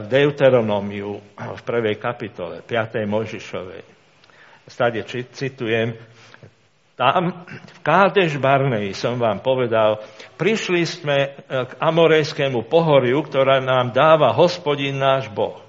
v 0.00 0.04
Deuteronómiu 0.12 1.16
v 1.32 1.60
prvej 1.64 1.96
kapitole, 1.96 2.60
5. 2.60 3.08
Mojžišovej. 3.08 3.84
Stade 4.68 5.00
citujem, 5.08 5.96
tam 7.00 7.48
v 7.48 7.78
Kádeš 7.80 8.36
Barnej 8.36 8.92
som 8.92 9.16
vám 9.16 9.40
povedal, 9.40 10.04
prišli 10.36 10.84
sme 10.84 11.16
e, 11.16 11.28
k 11.64 11.72
Amorejskému 11.80 12.68
pohoriu, 12.68 13.24
ktorá 13.24 13.64
nám 13.64 13.96
dáva 13.96 14.36
hospodin 14.36 15.00
náš 15.00 15.32
Boh. 15.32 15.64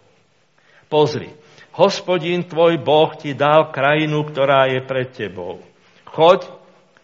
Pozri, 0.91 1.31
hospodin 1.71 2.43
tvoj 2.43 2.83
Boh 2.83 3.15
ti 3.15 3.31
dal 3.31 3.71
krajinu, 3.71 4.27
ktorá 4.27 4.67
je 4.67 4.83
pred 4.83 5.07
tebou. 5.15 5.63
Choď, 6.03 6.58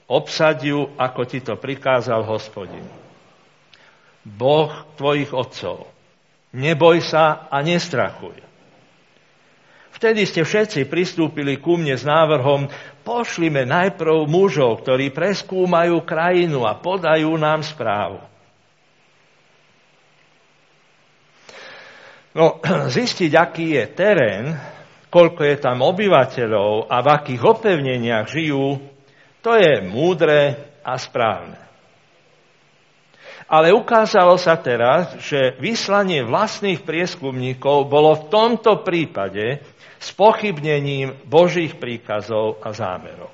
obsad 0.09 0.61
ju, 0.61 0.93
ako 0.97 1.21
ti 1.25 1.41
to 1.41 1.57
prikázal 1.57 2.25
hospodin. 2.25 2.85
Boh 4.25 4.73
tvojich 4.97 5.29
otcov. 5.33 5.85
Neboj 6.55 7.03
sa 7.03 7.45
a 7.51 7.61
nestrachuj. 7.61 8.41
Vtedy 9.95 10.27
ste 10.27 10.43
všetci 10.43 10.91
pristúpili 10.91 11.55
ku 11.61 11.79
mne 11.79 11.95
s 11.95 12.03
návrhom, 12.03 12.67
pošlime 13.07 13.63
najprv 13.63 14.27
mužov, 14.27 14.83
ktorí 14.83 15.13
preskúmajú 15.15 16.03
krajinu 16.03 16.67
a 16.67 16.75
podajú 16.75 17.31
nám 17.39 17.63
správu. 17.63 18.19
No, 22.35 22.59
zistiť, 22.97 23.31
aký 23.31 23.79
je 23.79 23.85
terén, 23.95 24.45
koľko 25.07 25.41
je 25.47 25.55
tam 25.63 25.79
obyvateľov 25.79 26.91
a 26.91 26.99
v 26.99 27.07
akých 27.15 27.41
opevneniach 27.47 28.27
žijú, 28.27 28.94
to 29.45 29.53
je 29.53 29.77
múdre 29.85 30.57
a 30.81 30.97
správne. 30.97 31.61
Ale 33.45 33.69
ukázalo 33.69 34.41
sa 34.41 34.57
teraz, 34.57 35.21
že 35.21 35.53
vyslanie 35.61 36.25
vlastných 36.25 36.81
prieskumníkov 36.81 37.85
bolo 37.85 38.17
v 38.17 38.33
tomto 38.33 38.81
prípade 38.81 39.61
spochybnením 40.01 41.29
Božích 41.29 41.77
príkazov 41.77 42.57
a 42.65 42.73
zámerov. 42.73 43.29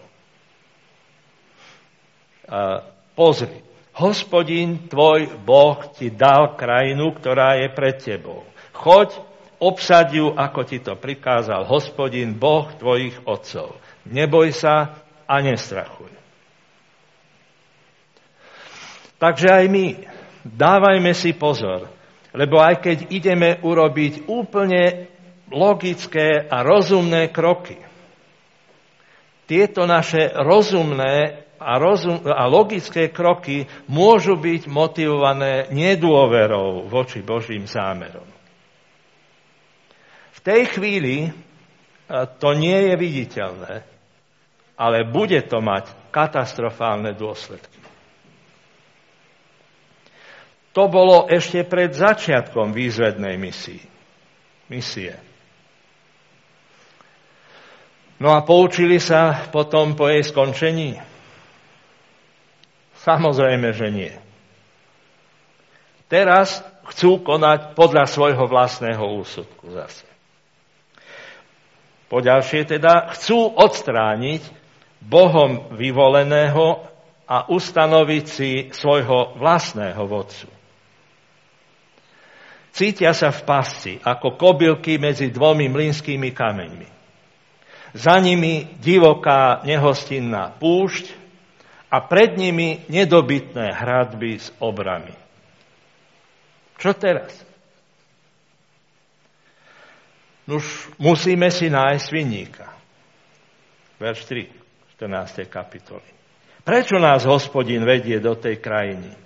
A 2.52 2.84
pozri, 3.16 3.64
hospodin 3.96 4.92
tvoj 4.92 5.32
Boh 5.48 5.80
ti 5.96 6.12
dal 6.12 6.60
krajinu, 6.60 7.16
ktorá 7.16 7.56
je 7.56 7.72
pred 7.72 7.96
tebou. 8.04 8.44
Choď, 8.76 9.16
obsaď 9.64 10.08
ju, 10.12 10.28
ako 10.36 10.62
ti 10.68 10.84
to 10.84 11.00
prikázal 11.00 11.64
hospodin, 11.64 12.36
Boh 12.36 12.68
tvojich 12.76 13.16
otcov. 13.24 13.80
Neboj 14.12 14.52
sa 14.52 15.01
a 15.32 15.40
nestrachuj. 15.40 16.12
Takže 19.16 19.48
aj 19.48 19.66
my 19.72 19.86
dávajme 20.44 21.16
si 21.16 21.32
pozor, 21.32 21.88
lebo 22.36 22.60
aj 22.60 22.84
keď 22.84 22.98
ideme 23.16 23.56
urobiť 23.64 24.28
úplne 24.28 25.08
logické 25.48 26.52
a 26.52 26.66
rozumné 26.68 27.32
kroky, 27.32 27.80
tieto 29.48 29.84
naše 29.84 30.32
rozumné 30.32 31.44
a, 31.60 31.76
rozum, 31.76 32.24
a 32.24 32.48
logické 32.48 33.12
kroky 33.12 33.68
môžu 33.92 34.40
byť 34.40 34.66
motivované 34.72 35.68
nedôverou 35.70 36.88
voči 36.88 37.20
Božím 37.20 37.68
zámerom. 37.68 38.26
V 40.32 40.40
tej 40.40 40.72
chvíli 40.72 41.30
to 42.40 42.50
nie 42.58 42.90
je 42.90 42.94
viditeľné, 42.98 43.91
ale 44.82 45.06
bude 45.06 45.38
to 45.46 45.62
mať 45.62 45.94
katastrofálne 46.10 47.14
dôsledky. 47.14 47.78
To 50.74 50.90
bolo 50.90 51.30
ešte 51.30 51.62
pred 51.62 51.94
začiatkom 51.94 52.74
výzvednej 52.74 53.38
misie. 53.38 53.86
misie. 54.72 55.14
No 58.18 58.34
a 58.34 58.42
poučili 58.42 58.98
sa 58.98 59.50
potom 59.54 59.94
po 59.94 60.10
jej 60.10 60.26
skončení? 60.26 60.98
Samozrejme, 63.02 63.70
že 63.74 63.88
nie. 63.94 64.14
Teraz 66.10 66.62
chcú 66.90 67.22
konať 67.22 67.74
podľa 67.74 68.06
svojho 68.10 68.46
vlastného 68.50 69.02
úsudku 69.22 69.74
zase. 69.74 70.06
Poďalšie 72.12 72.68
teda 72.68 73.12
chcú 73.16 73.48
odstrániť 73.56 74.61
Bohom 75.02 75.74
vyvoleného 75.74 76.86
a 77.26 77.50
ustanoviť 77.50 78.26
si 78.28 78.52
svojho 78.70 79.40
vlastného 79.40 80.04
vodcu. 80.06 80.48
Cítia 82.72 83.12
sa 83.12 83.36
v 83.36 83.42
pasci, 83.44 83.94
ako 84.00 84.40
kobylky 84.40 84.96
medzi 84.96 85.28
dvomi 85.28 85.68
mlynskými 85.68 86.32
kameňmi. 86.32 86.90
Za 87.92 88.16
nimi 88.24 88.72
divoká 88.80 89.60
nehostinná 89.68 90.56
púšť 90.56 91.12
a 91.92 92.00
pred 92.00 92.40
nimi 92.40 92.88
nedobytné 92.88 93.76
hradby 93.76 94.40
s 94.40 94.48
obrami. 94.64 95.12
Čo 96.80 96.96
teraz? 96.96 97.36
Už 100.48 100.96
musíme 100.96 101.52
si 101.52 101.68
nájsť 101.68 102.08
vinníka. 102.12 102.68
Verš 104.00 104.24
3, 104.28 104.61
14. 105.02 105.50
kapitoly. 105.50 106.06
Prečo 106.62 107.02
nás 107.02 107.26
hospodin 107.26 107.82
vedie 107.82 108.22
do 108.22 108.38
tej 108.38 108.62
krajiny? 108.62 109.18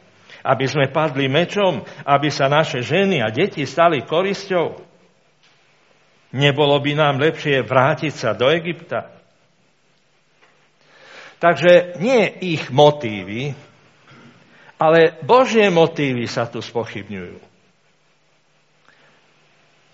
aby 0.46 0.66
sme 0.70 0.94
padli 0.94 1.26
mečom, 1.26 1.82
aby 2.06 2.30
sa 2.30 2.46
naše 2.46 2.86
ženy 2.86 3.18
a 3.18 3.34
deti 3.34 3.66
stali 3.66 4.06
korisťou? 4.06 4.78
Nebolo 6.38 6.78
by 6.78 6.92
nám 6.94 7.18
lepšie 7.18 7.66
vrátiť 7.66 8.14
sa 8.14 8.38
do 8.38 8.46
Egypta? 8.54 9.10
Takže 11.42 11.98
nie 11.98 12.30
ich 12.46 12.70
motívy, 12.70 13.58
ale 14.78 15.18
Božie 15.26 15.66
motívy 15.74 16.30
sa 16.30 16.46
tu 16.46 16.62
spochybňujú. 16.62 17.42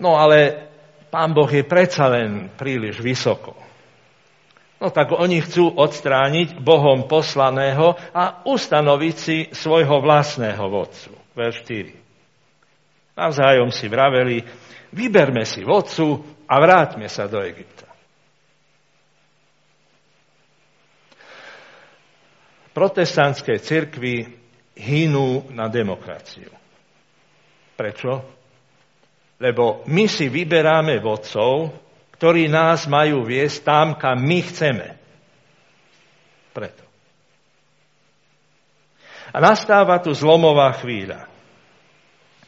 No 0.04 0.20
ale 0.20 0.68
Pán 1.08 1.32
Boh 1.32 1.48
je 1.48 1.64
predsa 1.64 2.12
len 2.12 2.52
príliš 2.60 3.00
vysoko. 3.00 3.71
No 4.82 4.90
tak 4.90 5.14
oni 5.14 5.46
chcú 5.46 5.70
odstrániť 5.78 6.58
Bohom 6.58 7.06
poslaného 7.06 7.94
a 8.18 8.42
ustanoviť 8.50 9.16
si 9.16 9.38
svojho 9.54 10.02
vlastného 10.02 10.66
vodcu. 10.66 11.14
Verš 11.38 11.62
4. 11.70 13.14
Navzájom 13.14 13.70
si 13.70 13.86
vraveli, 13.86 14.42
vyberme 14.90 15.46
si 15.46 15.62
vodcu 15.62 16.18
a 16.50 16.58
vráťme 16.58 17.06
sa 17.06 17.30
do 17.30 17.46
Egypta. 17.46 17.86
Protestantské 22.74 23.62
cirkvy 23.62 24.26
hynú 24.74 25.52
na 25.54 25.70
demokraciu. 25.70 26.50
Prečo? 27.78 28.12
Lebo 29.38 29.86
my 29.86 30.10
si 30.10 30.26
vyberáme 30.26 30.98
vodcov, 31.04 31.70
ktorí 32.22 32.54
nás 32.54 32.86
majú 32.86 33.26
viesť 33.26 33.66
tam, 33.66 33.98
kam 33.98 34.22
my 34.22 34.46
chceme. 34.46 34.94
Preto. 36.54 36.86
A 39.34 39.42
nastáva 39.42 39.98
tu 39.98 40.14
zlomová 40.14 40.70
chvíľa. 40.78 41.26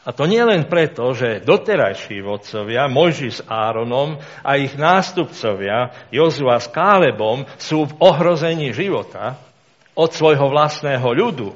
A 0.05 0.13
to 0.13 0.29
nie 0.29 0.45
len 0.45 0.69
preto, 0.69 1.17
že 1.17 1.41
doterajší 1.41 2.21
vodcovia, 2.21 2.85
Mojži 2.85 3.33
s 3.33 3.41
Áronom 3.49 4.21
a 4.45 4.61
ich 4.61 4.77
nástupcovia, 4.77 5.89
Jozua 6.13 6.61
s 6.61 6.69
Kálebom, 6.69 7.49
sú 7.57 7.89
v 7.89 7.97
ohrození 7.97 8.77
života 8.77 9.41
od 9.97 10.13
svojho 10.13 10.53
vlastného 10.53 11.07
ľudu, 11.17 11.49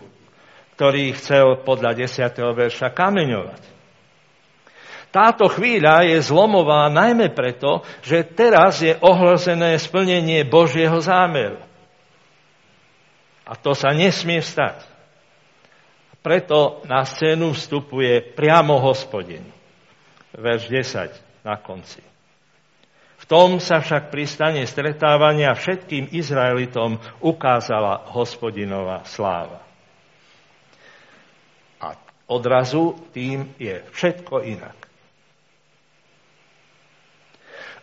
ktorý 0.73 1.13
chcel 1.13 1.61
podľa 1.61 1.93
10. 1.93 2.33
verša 2.33 2.89
kameňovať. 2.97 3.76
Táto 5.17 5.49
chvíľa 5.49 6.05
je 6.05 6.21
zlomová 6.21 6.93
najmä 6.93 7.33
preto, 7.33 7.81
že 8.05 8.21
teraz 8.37 8.85
je 8.85 8.93
ohrozené 9.01 9.73
splnenie 9.81 10.45
Božieho 10.45 11.01
zámeru. 11.01 11.57
A 13.41 13.57
to 13.57 13.73
sa 13.73 13.97
nesmie 13.97 14.45
stať. 14.45 14.85
Preto 16.21 16.85
na 16.85 17.01
scénu 17.01 17.57
vstupuje 17.57 18.29
priamo 18.37 18.77
hospodin. 18.77 19.41
Verš 20.37 20.69
10 20.69 21.41
na 21.41 21.57
konci. 21.57 22.05
V 23.17 23.25
tom 23.25 23.57
sa 23.57 23.81
však 23.81 24.13
pri 24.13 24.29
stane 24.29 24.61
stretávania 24.69 25.57
všetkým 25.57 26.13
Izraelitom 26.13 27.01
ukázala 27.25 28.05
hospodinová 28.13 29.01
sláva. 29.09 29.65
A 31.81 31.97
odrazu 32.29 32.93
tým 33.17 33.57
je 33.57 33.81
všetko 33.97 34.45
inak. 34.45 34.86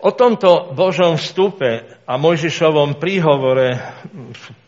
O 0.04 0.12
tomto 0.12 0.76
Božom 0.76 1.16
vstupe 1.16 2.04
a 2.04 2.20
Mojžišovom 2.20 3.00
príhovore 3.00 3.72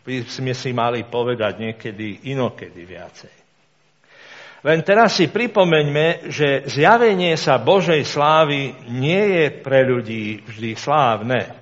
by 0.01 0.25
sme 0.25 0.57
si 0.57 0.73
mali 0.73 1.05
povedať 1.05 1.61
niekedy 1.61 2.33
inokedy 2.33 2.89
viacej. 2.89 3.35
Len 4.65 4.81
teraz 4.81 5.21
si 5.21 5.29
pripomeňme, 5.29 6.33
že 6.33 6.65
zjavenie 6.65 7.37
sa 7.37 7.61
Božej 7.61 8.09
slávy 8.09 8.73
nie 8.89 9.21
je 9.37 9.47
pre 9.61 9.85
ľudí 9.85 10.41
vždy 10.41 10.73
slávne. 10.73 11.53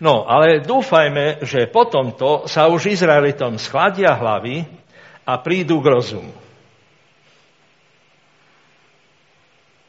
No, 0.00 0.24
ale 0.24 0.64
dúfajme, 0.64 1.44
že 1.44 1.68
po 1.68 1.92
tomto 1.92 2.48
sa 2.48 2.72
už 2.72 2.88
Izraelitom 2.88 3.60
schladia 3.60 4.16
hlavy 4.16 4.64
a 5.28 5.38
prídu 5.44 5.84
k 5.84 5.92
rozumu. 5.92 6.43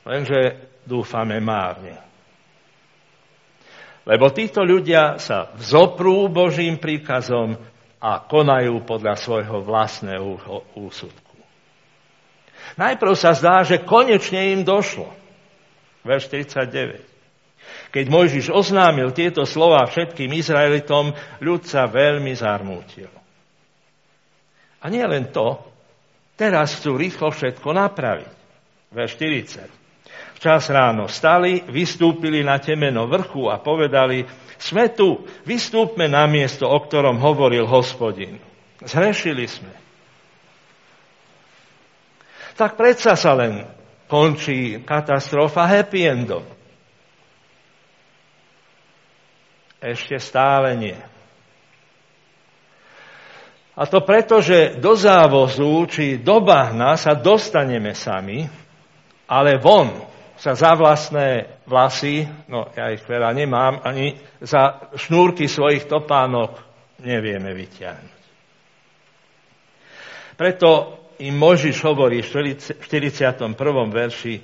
Lenže 0.05 0.69
dúfame 0.85 1.41
márne. 1.41 1.97
Lebo 4.05 4.29
títo 4.29 4.61
ľudia 4.61 5.17
sa 5.17 5.49
vzoprú 5.57 6.29
Božím 6.29 6.77
príkazom 6.77 7.57
a 7.97 8.21
konajú 8.21 8.85
podľa 8.85 9.17
svojho 9.17 9.65
vlastného 9.65 10.37
úsudku. 10.77 11.25
Najprv 12.77 13.13
sa 13.17 13.33
zdá, 13.33 13.65
že 13.65 13.81
konečne 13.81 14.53
im 14.53 14.61
došlo. 14.61 15.09
Verš 16.05 16.29
49. 16.29 17.01
Keď 17.89 18.05
Mojžiš 18.05 18.53
oznámil 18.53 19.09
tieto 19.09 19.41
slova 19.49 19.81
všetkým 19.89 20.29
Izraelitom, 20.37 21.17
ľud 21.41 21.65
sa 21.65 21.89
veľmi 21.89 22.29
zarmútil. 22.37 23.09
A 24.81 24.85
nie 24.85 25.01
len 25.01 25.33
to, 25.33 25.65
teraz 26.37 26.77
chcú 26.77 26.93
rýchlo 26.93 27.33
všetko 27.33 27.73
napraviť. 27.73 28.33
Verš 28.93 29.17
40. 29.17 29.84
Včas 30.35 30.67
ráno 30.67 31.07
stali, 31.07 31.63
vystúpili 31.71 32.43
na 32.43 32.59
temeno 32.59 33.07
vrchu 33.07 33.47
a 33.47 33.57
povedali, 33.57 34.27
sme 34.59 34.91
tu, 34.91 35.23
vystúpme 35.47 36.11
na 36.11 36.27
miesto, 36.27 36.67
o 36.67 36.77
ktorom 36.79 37.19
hovoril 37.19 37.67
hospodin. 37.67 38.39
Zhrešili 38.83 39.47
sme. 39.47 39.71
Tak 42.55 42.79
predsa 42.79 43.19
sa 43.19 43.35
len 43.35 43.67
končí 44.07 44.79
katastrofa 44.83 45.67
happy 45.67 46.01
endom. 46.07 46.43
Ešte 49.83 50.17
stále 50.17 50.75
nie. 50.79 50.97
A 53.75 53.83
to 53.91 53.99
preto, 54.07 54.39
že 54.39 54.79
do 54.79 54.95
závozu 54.95 55.83
či 55.91 56.05
do 56.23 56.39
bahna 56.39 56.95
sa 56.95 57.11
dostaneme 57.11 57.91
sami, 57.91 58.47
ale 59.27 59.59
von 59.59 60.14
sa 60.35 60.51
za 60.53 60.75
vlastné 60.75 61.59
vlasy, 61.65 62.27
no 62.51 62.67
ja 62.75 62.91
ich 62.91 63.03
veľa 63.07 63.31
nemám, 63.31 63.79
ani 63.83 64.19
za 64.43 64.91
šnúrky 64.95 65.47
svojich 65.47 65.87
topánok 65.87 66.59
nevieme 67.01 67.55
vyťahnuť. 67.55 68.23
Preto 70.35 70.69
im 71.23 71.35
Možiš 71.39 71.79
hovorí 71.87 72.19
v 72.19 72.27
41. 72.27 73.55
verši, 73.87 74.35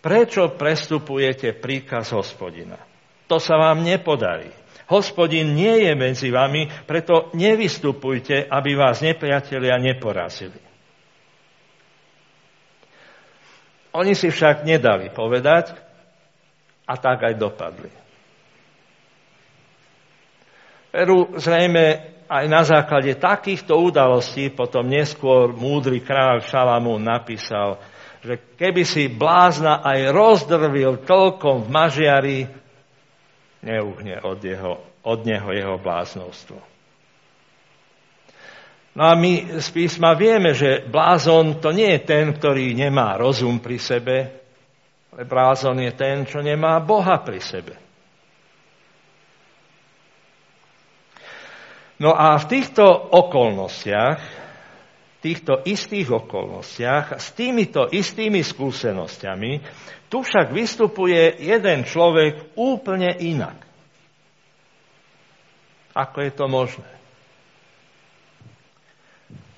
prečo 0.00 0.56
prestupujete 0.56 1.52
príkaz 1.52 2.16
hospodina? 2.16 2.80
To 3.28 3.36
sa 3.36 3.60
vám 3.60 3.84
nepodarí. 3.84 4.48
Hospodin 4.86 5.52
nie 5.52 5.82
je 5.82 5.92
medzi 5.98 6.28
vami, 6.30 6.70
preto 6.86 7.34
nevystupujte, 7.34 8.46
aby 8.46 8.78
vás 8.78 9.02
nepriatelia 9.02 9.76
neporazili. 9.82 10.65
Oni 13.96 14.12
si 14.12 14.28
však 14.28 14.68
nedali 14.68 15.08
povedať 15.08 15.72
a 16.84 16.94
tak 17.00 17.24
aj 17.24 17.34
dopadli. 17.40 17.88
Veru 20.92 21.32
zrejme 21.40 21.84
aj 22.28 22.44
na 22.44 22.62
základe 22.66 23.16
takýchto 23.16 23.72
udalostí 23.72 24.52
potom 24.52 24.84
neskôr 24.84 25.56
múdry 25.56 26.04
kráľ 26.04 26.44
Šalamún 26.44 27.08
napísal, 27.08 27.80
že 28.20 28.56
keby 28.58 28.82
si 28.84 29.08
blázna 29.08 29.80
aj 29.80 30.12
rozdrvil 30.12 31.00
toľkom 31.06 31.64
v 31.64 31.68
mažiari, 31.72 32.38
neuhne 33.62 34.20
od, 34.20 34.40
jeho, 34.42 34.72
od 35.06 35.18
neho 35.24 35.48
jeho 35.54 35.76
bláznovstvo. 35.80 36.75
No 38.96 39.04
a 39.04 39.12
my 39.12 39.60
z 39.60 39.68
písma 39.76 40.16
vieme, 40.16 40.56
že 40.56 40.88
blázon 40.88 41.60
to 41.60 41.68
nie 41.68 42.00
je 42.00 42.00
ten, 42.08 42.32
ktorý 42.32 42.72
nemá 42.72 43.20
rozum 43.20 43.60
pri 43.60 43.76
sebe, 43.76 44.16
ale 45.12 45.28
blázon 45.28 45.84
je 45.84 45.92
ten, 45.92 46.24
čo 46.24 46.40
nemá 46.40 46.80
Boha 46.80 47.20
pri 47.20 47.36
sebe. 47.44 47.76
No 52.00 52.16
a 52.16 52.40
v 52.40 52.48
týchto 52.48 52.88
okolnostiach, 53.12 54.20
týchto 55.20 55.60
istých 55.68 56.16
okolnostiach, 56.16 57.20
s 57.20 57.36
týmito 57.36 57.92
istými 57.92 58.40
skúsenosťami, 58.40 59.52
tu 60.08 60.24
však 60.24 60.56
vystupuje 60.56 61.36
jeden 61.44 61.84
človek 61.84 62.56
úplne 62.56 63.12
inak. 63.12 63.60
Ako 65.92 66.16
je 66.24 66.32
to 66.32 66.48
možné? 66.48 66.95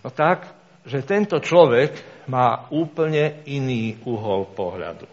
No 0.02 0.10
tak, 0.14 0.46
že 0.86 1.04
tento 1.04 1.42
človek 1.42 2.22
má 2.30 2.68
úplne 2.72 3.44
iný 3.48 3.98
uhol 4.04 4.52
pohľadu. 4.52 5.08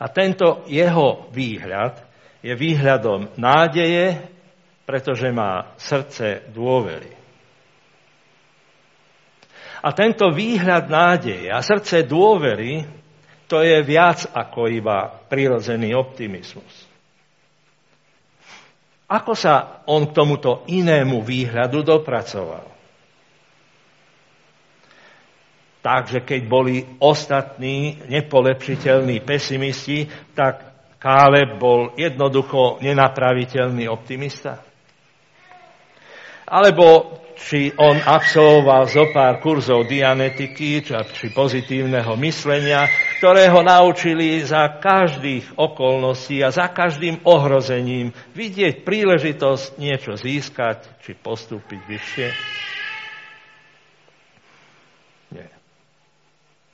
A 0.00 0.06
tento 0.08 0.64
jeho 0.66 1.28
výhľad 1.30 2.00
je 2.42 2.52
výhľadom 2.56 3.38
nádeje, 3.38 4.18
pretože 4.82 5.30
má 5.30 5.72
srdce 5.78 6.48
dôvery. 6.50 7.12
A 9.82 9.90
tento 9.94 10.30
výhľad 10.30 10.86
nádeje 10.86 11.50
a 11.50 11.58
srdce 11.62 12.06
dôvery 12.06 12.86
to 13.50 13.60
je 13.60 13.84
viac 13.84 14.30
ako 14.32 14.70
iba 14.70 15.12
prirodzený 15.28 15.92
optimizmus. 15.92 16.88
Ako 19.12 19.36
sa 19.36 19.84
on 19.92 20.08
k 20.08 20.16
tomuto 20.16 20.64
inému 20.72 21.20
výhľadu 21.20 21.84
dopracoval? 21.84 22.71
Takže 25.82 26.22
keď 26.22 26.40
boli 26.46 26.86
ostatní 27.02 27.98
nepolepšiteľní 28.06 29.18
pesimisti, 29.26 30.06
tak 30.30 30.72
Káleb 31.02 31.58
bol 31.58 31.98
jednoducho 31.98 32.78
nenapraviteľný 32.78 33.90
optimista? 33.90 34.62
Alebo 36.46 37.18
či 37.34 37.74
on 37.74 37.98
absolvoval 37.98 38.86
zo 38.86 39.10
pár 39.10 39.42
kurzov 39.42 39.90
dianetiky, 39.90 40.86
či 40.86 41.26
pozitívneho 41.34 42.14
myslenia, 42.22 42.86
ktoré 43.18 43.50
ho 43.50 43.66
naučili 43.66 44.38
za 44.46 44.78
každých 44.78 45.58
okolností 45.58 46.38
a 46.46 46.54
za 46.54 46.70
každým 46.70 47.26
ohrozením 47.26 48.14
vidieť 48.38 48.86
príležitosť 48.86 49.82
niečo 49.82 50.14
získať, 50.14 50.86
či 51.02 51.18
postúpiť 51.18 51.80
vyššie. 51.82 52.28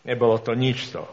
Nebolo 0.08 0.40
to 0.40 0.56
nič 0.56 0.88
z 0.88 0.96
toho. 0.96 1.12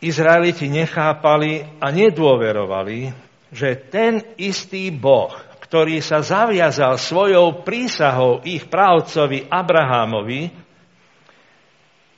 Izraeliti 0.00 0.72
nechápali 0.72 1.64
a 1.76 1.92
nedôverovali, 1.92 3.12
že 3.52 3.76
ten 3.92 4.24
istý 4.40 4.88
Boh, 4.88 5.32
ktorý 5.60 6.00
sa 6.00 6.24
zaviazal 6.24 6.96
svojou 6.96 7.64
prísahou 7.64 8.40
ich 8.48 8.64
právcovi 8.68 9.44
Abrahámovi, 9.44 10.48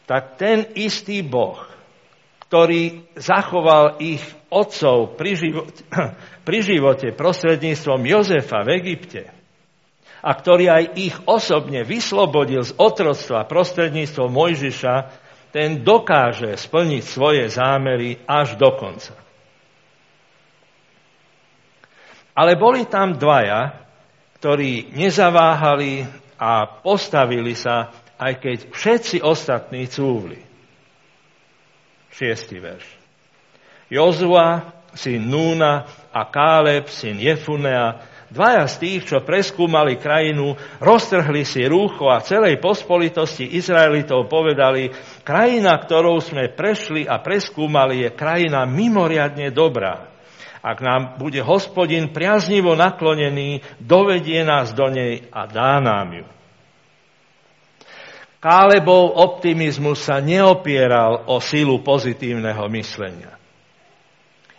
tak 0.07 0.39
ten 0.39 0.71
istý 0.79 1.27
Boh, 1.27 1.59
ktorý 2.47 3.03
zachoval 3.19 3.99
ich 3.99 4.23
otcov 4.47 5.19
pri 5.19 5.35
živote, 5.35 5.83
pri 6.47 6.59
živote 6.63 7.07
prostredníctvom 7.19 8.01
Jozefa 8.07 8.63
v 8.63 8.71
Egypte 8.79 9.36
a 10.23 10.31
ktorý 10.33 10.67
aj 10.71 10.85
ich 10.97 11.17
osobne 11.29 11.85
vyslobodil 11.85 12.65
z 12.65 12.73
otroctva 12.77 13.45
prostredníctvom 13.45 14.33
Mojžiša, 14.33 14.95
ten 15.53 15.81
dokáže 15.81 16.53
splniť 16.57 17.03
svoje 17.05 17.45
zámery 17.49 18.21
až 18.29 18.61
do 18.61 18.73
konca. 18.77 19.17
Ale 22.37 22.61
boli 22.61 22.85
tam 22.85 23.17
dvaja, 23.17 23.73
ktorí 24.37 24.93
nezaváhali 24.93 26.05
a 26.37 26.69
postavili 26.69 27.57
sa, 27.57 27.89
aj 28.21 28.33
keď 28.37 28.59
všetci 28.77 29.17
ostatní 29.25 29.89
cúvli. 29.89 30.37
Šiestý 32.13 32.61
verš. 32.61 32.85
Jozua, 33.89 34.77
syn 34.93 35.29
Núna 35.33 35.89
a 36.13 36.29
Káleb, 36.29 36.89
syn 36.93 37.17
Jefunea, 37.17 38.16
dvaja 38.31 38.67
z 38.67 38.75
tých, 38.83 39.03
čo 39.07 39.23
preskúmali 39.23 39.99
krajinu, 40.01 40.59
roztrhli 40.83 41.47
si 41.47 41.63
rúcho 41.67 42.11
a 42.11 42.25
celej 42.25 42.59
pospolitosti 42.59 43.57
Izraelitov 43.59 44.27
povedali, 44.27 44.91
krajina, 45.23 45.77
ktorou 45.79 46.19
sme 46.19 46.51
prešli 46.51 47.07
a 47.07 47.23
preskúmali, 47.23 48.07
je 48.07 48.11
krajina 48.15 48.67
mimoriadne 48.67 49.51
dobrá 49.55 50.17
ak 50.67 50.83
nám 50.83 51.03
bude 51.23 51.39
hospodin 51.47 52.11
priaznivo 52.11 52.75
naklonený, 52.75 53.63
dovedie 53.79 54.43
nás 54.43 54.75
do 54.75 54.91
nej 54.91 55.23
a 55.31 55.47
dá 55.47 55.79
nám 55.79 56.11
ju. 56.11 56.27
Kálebov 58.43 59.15
optimizmus 59.15 60.03
sa 60.03 60.19
neopieral 60.19 61.31
o 61.31 61.39
sílu 61.39 61.87
pozitívneho 61.87 62.67
myslenia. 62.75 63.39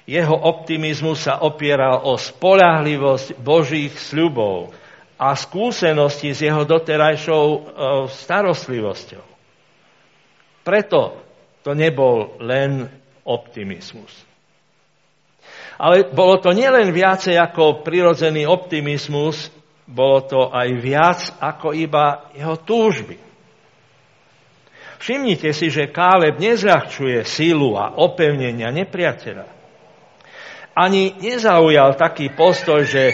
Jeho 0.07 0.39
optimizmus 0.39 1.27
sa 1.27 1.43
opieral 1.43 2.07
o 2.07 2.15
spolahlivosť 2.15 3.35
Božích 3.43 3.91
sľubov 3.99 4.71
a 5.19 5.35
skúsenosti 5.35 6.31
s 6.31 6.47
jeho 6.47 6.63
doterajšou 6.63 7.45
e, 7.51 7.59
starostlivosťou. 8.15 9.25
Preto 10.63 11.19
to 11.59 11.75
nebol 11.75 12.39
len 12.39 12.87
optimizmus. 13.27 14.15
Ale 15.75 16.07
bolo 16.07 16.39
to 16.39 16.55
nielen 16.55 16.95
viacej 16.95 17.35
ako 17.35 17.83
prirodzený 17.83 18.47
optimizmus, 18.47 19.51
bolo 19.83 20.23
to 20.23 20.41
aj 20.55 20.69
viac 20.79 21.19
ako 21.43 21.75
iba 21.75 22.31
jeho 22.31 22.55
túžby. 22.63 23.19
Všimnite 24.97 25.51
si, 25.51 25.67
že 25.67 25.91
Káleb 25.91 26.39
nezľahčuje 26.39 27.27
sílu 27.27 27.75
a 27.75 27.93
opevnenia 27.99 28.71
nepriateľa. 28.71 29.56
Ani 30.77 31.17
nezaujal 31.17 31.97
taký 31.97 32.29
postoj, 32.29 32.85
že 32.85 33.09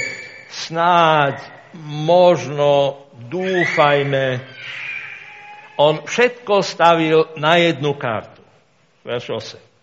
snáď, 0.51 1.39
možno, 1.79 2.99
dúfajme. 3.31 4.43
On 5.79 6.03
všetko 6.03 6.59
stavil 6.59 7.31
na 7.39 7.55
jednu 7.55 7.95
kartu. 7.95 8.43
Verš 9.07 9.55
8. 9.55 9.73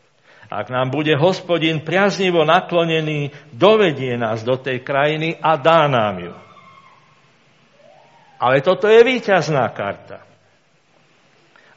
Ak 0.51 0.66
nám 0.69 0.90
bude 0.93 1.14
hospodin 1.16 1.81
priaznivo 1.81 2.45
naklonený, 2.45 3.33
dovedie 3.55 4.19
nás 4.19 4.43
do 4.43 4.59
tej 4.59 4.85
krajiny 4.85 5.38
a 5.38 5.57
dá 5.57 5.87
nám 5.88 6.21
ju. 6.21 6.35
Ale 8.40 8.61
toto 8.61 8.90
je 8.90 9.01
víťazná 9.01 9.69
karta. 9.73 10.27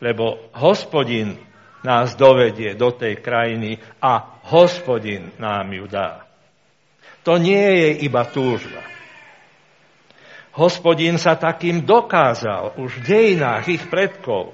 Lebo 0.01 0.51
hospodin 0.57 1.37
nás 1.83 2.15
dovedie 2.15 2.73
do 2.79 2.95
tej 2.95 3.19
krajiny 3.19 3.77
a 3.99 4.39
hospodin 4.49 5.35
nám 5.37 5.67
ju 5.71 5.85
dá. 5.87 6.23
To 7.23 7.39
nie 7.39 7.59
je 7.59 7.89
iba 8.07 8.27
túžba. 8.27 8.83
Hospodin 10.53 11.17
sa 11.17 11.39
takým 11.39 11.83
dokázal 11.83 12.77
už 12.77 12.99
v 12.99 13.05
dejinách 13.07 13.65
ich 13.67 13.83
predkov, 13.87 14.53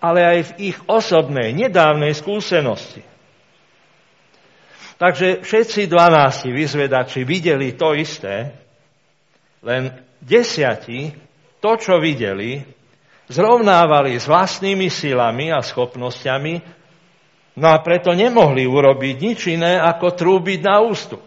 ale 0.00 0.20
aj 0.24 0.38
v 0.52 0.72
ich 0.72 0.78
osobnej, 0.88 1.52
nedávnej 1.52 2.16
skúsenosti. 2.16 3.04
Takže 5.00 5.40
všetci 5.40 5.88
dvanácti 5.88 6.52
vyzvedači 6.52 7.24
videli 7.24 7.72
to 7.72 7.96
isté, 7.96 8.52
len 9.64 9.92
desiati 10.20 11.08
to, 11.60 11.72
čo 11.76 11.96
videli, 12.00 12.60
zrovnávali 13.30 14.18
s 14.18 14.26
vlastnými 14.26 14.90
silami 14.90 15.54
a 15.54 15.62
schopnosťami, 15.62 16.54
no 17.62 17.66
a 17.70 17.78
preto 17.78 18.10
nemohli 18.10 18.66
urobiť 18.66 19.16
nič 19.22 19.40
iné, 19.54 19.78
ako 19.78 20.18
trúbiť 20.18 20.60
na 20.66 20.82
ústup. 20.82 21.22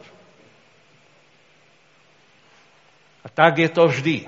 A 3.24 3.32
tak 3.32 3.64
je 3.64 3.70
to 3.72 3.88
vždy, 3.88 4.28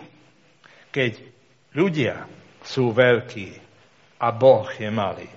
keď 0.95 1.19
ľudia 1.75 2.23
sú 2.63 2.95
veľkí 2.95 3.59
a 4.23 4.27
Boh 4.31 4.71
je 4.71 4.87
malý. 4.87 5.27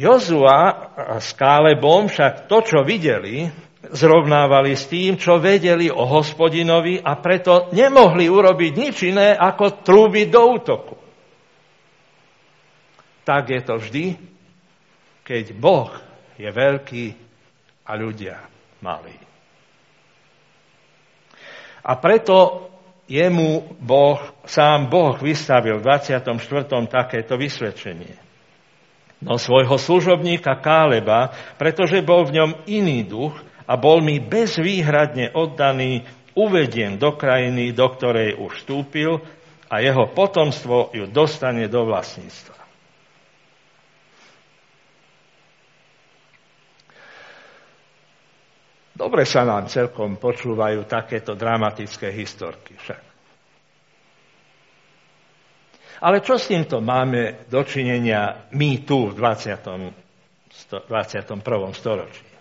Jozua 0.00 0.88
s 1.20 1.36
Kálebom 1.36 2.08
však 2.08 2.48
to, 2.48 2.64
čo 2.64 2.80
videli, 2.80 3.52
zrovnávali 3.80 4.76
s 4.76 4.84
tým, 4.92 5.16
čo 5.16 5.40
vedeli 5.40 5.88
o 5.88 6.04
hospodinovi 6.04 7.00
a 7.00 7.16
preto 7.16 7.72
nemohli 7.72 8.28
urobiť 8.28 8.72
nič 8.76 8.96
iné, 9.08 9.32
ako 9.32 9.80
trúbiť 9.80 10.26
do 10.28 10.42
útoku. 10.44 10.96
Tak 13.24 13.42
je 13.48 13.60
to 13.64 13.74
vždy, 13.80 14.06
keď 15.24 15.44
Boh 15.56 15.88
je 16.36 16.48
veľký 16.48 17.06
a 17.88 17.92
ľudia 17.96 18.36
malí. 18.84 19.16
A 21.80 21.96
preto 21.96 22.68
jemu 23.08 23.80
Boh, 23.80 24.20
sám 24.44 24.92
Boh 24.92 25.16
vystavil 25.16 25.80
v 25.80 25.86
24. 25.88 26.28
takéto 26.86 27.40
vysvedčenie. 27.40 28.14
No 29.20 29.36
svojho 29.36 29.76
služobníka 29.76 30.60
Káleba, 30.60 31.32
pretože 31.60 32.00
bol 32.00 32.24
v 32.24 32.40
ňom 32.40 32.50
iný 32.68 33.04
duch, 33.04 33.36
a 33.70 33.78
bol 33.78 34.02
mi 34.02 34.18
bezvýhradne 34.18 35.30
oddaný, 35.30 36.02
uvedien 36.34 36.98
do 36.98 37.14
krajiny, 37.14 37.70
do 37.70 37.86
ktorej 37.86 38.34
už 38.34 38.66
vstúpil 38.66 39.22
a 39.70 39.78
jeho 39.78 40.10
potomstvo 40.10 40.90
ju 40.90 41.06
dostane 41.06 41.70
do 41.70 41.86
vlastníctva. 41.86 42.58
Dobre 49.00 49.24
sa 49.24 49.46
nám 49.46 49.70
celkom 49.70 50.18
počúvajú 50.18 50.84
takéto 50.84 51.38
dramatické 51.38 52.10
historky 52.12 52.76
však. 52.76 53.02
Ale 56.04 56.20
čo 56.20 56.36
s 56.36 56.48
týmto 56.50 56.82
máme 56.84 57.46
dočinenia 57.48 58.50
my 58.52 58.82
tu 58.84 59.08
v 59.08 59.16
20. 59.16 60.84
21. 60.90 61.40
storočí? 61.72 62.39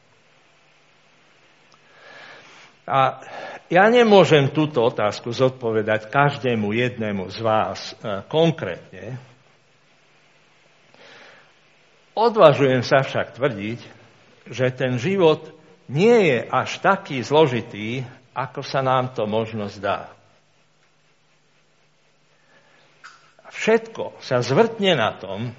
A 2.90 3.22
ja 3.70 3.86
nemôžem 3.86 4.50
túto 4.50 4.82
otázku 4.82 5.30
zodpovedať 5.30 6.10
každému 6.10 6.74
jednému 6.74 7.30
z 7.30 7.38
vás 7.46 7.94
e, 7.94 8.26
konkrétne. 8.26 9.22
Odvažujem 12.18 12.82
sa 12.82 13.06
však 13.06 13.38
tvrdiť, 13.38 13.80
že 14.50 14.74
ten 14.74 14.98
život 14.98 15.54
nie 15.86 16.34
je 16.34 16.38
až 16.50 16.82
taký 16.82 17.22
zložitý, 17.22 18.02
ako 18.34 18.66
sa 18.66 18.82
nám 18.82 19.14
to 19.14 19.30
možno 19.30 19.70
zdá. 19.70 20.10
Všetko 23.54 24.18
sa 24.18 24.42
zvrtne 24.42 24.98
na 24.98 25.14
tom, 25.14 25.54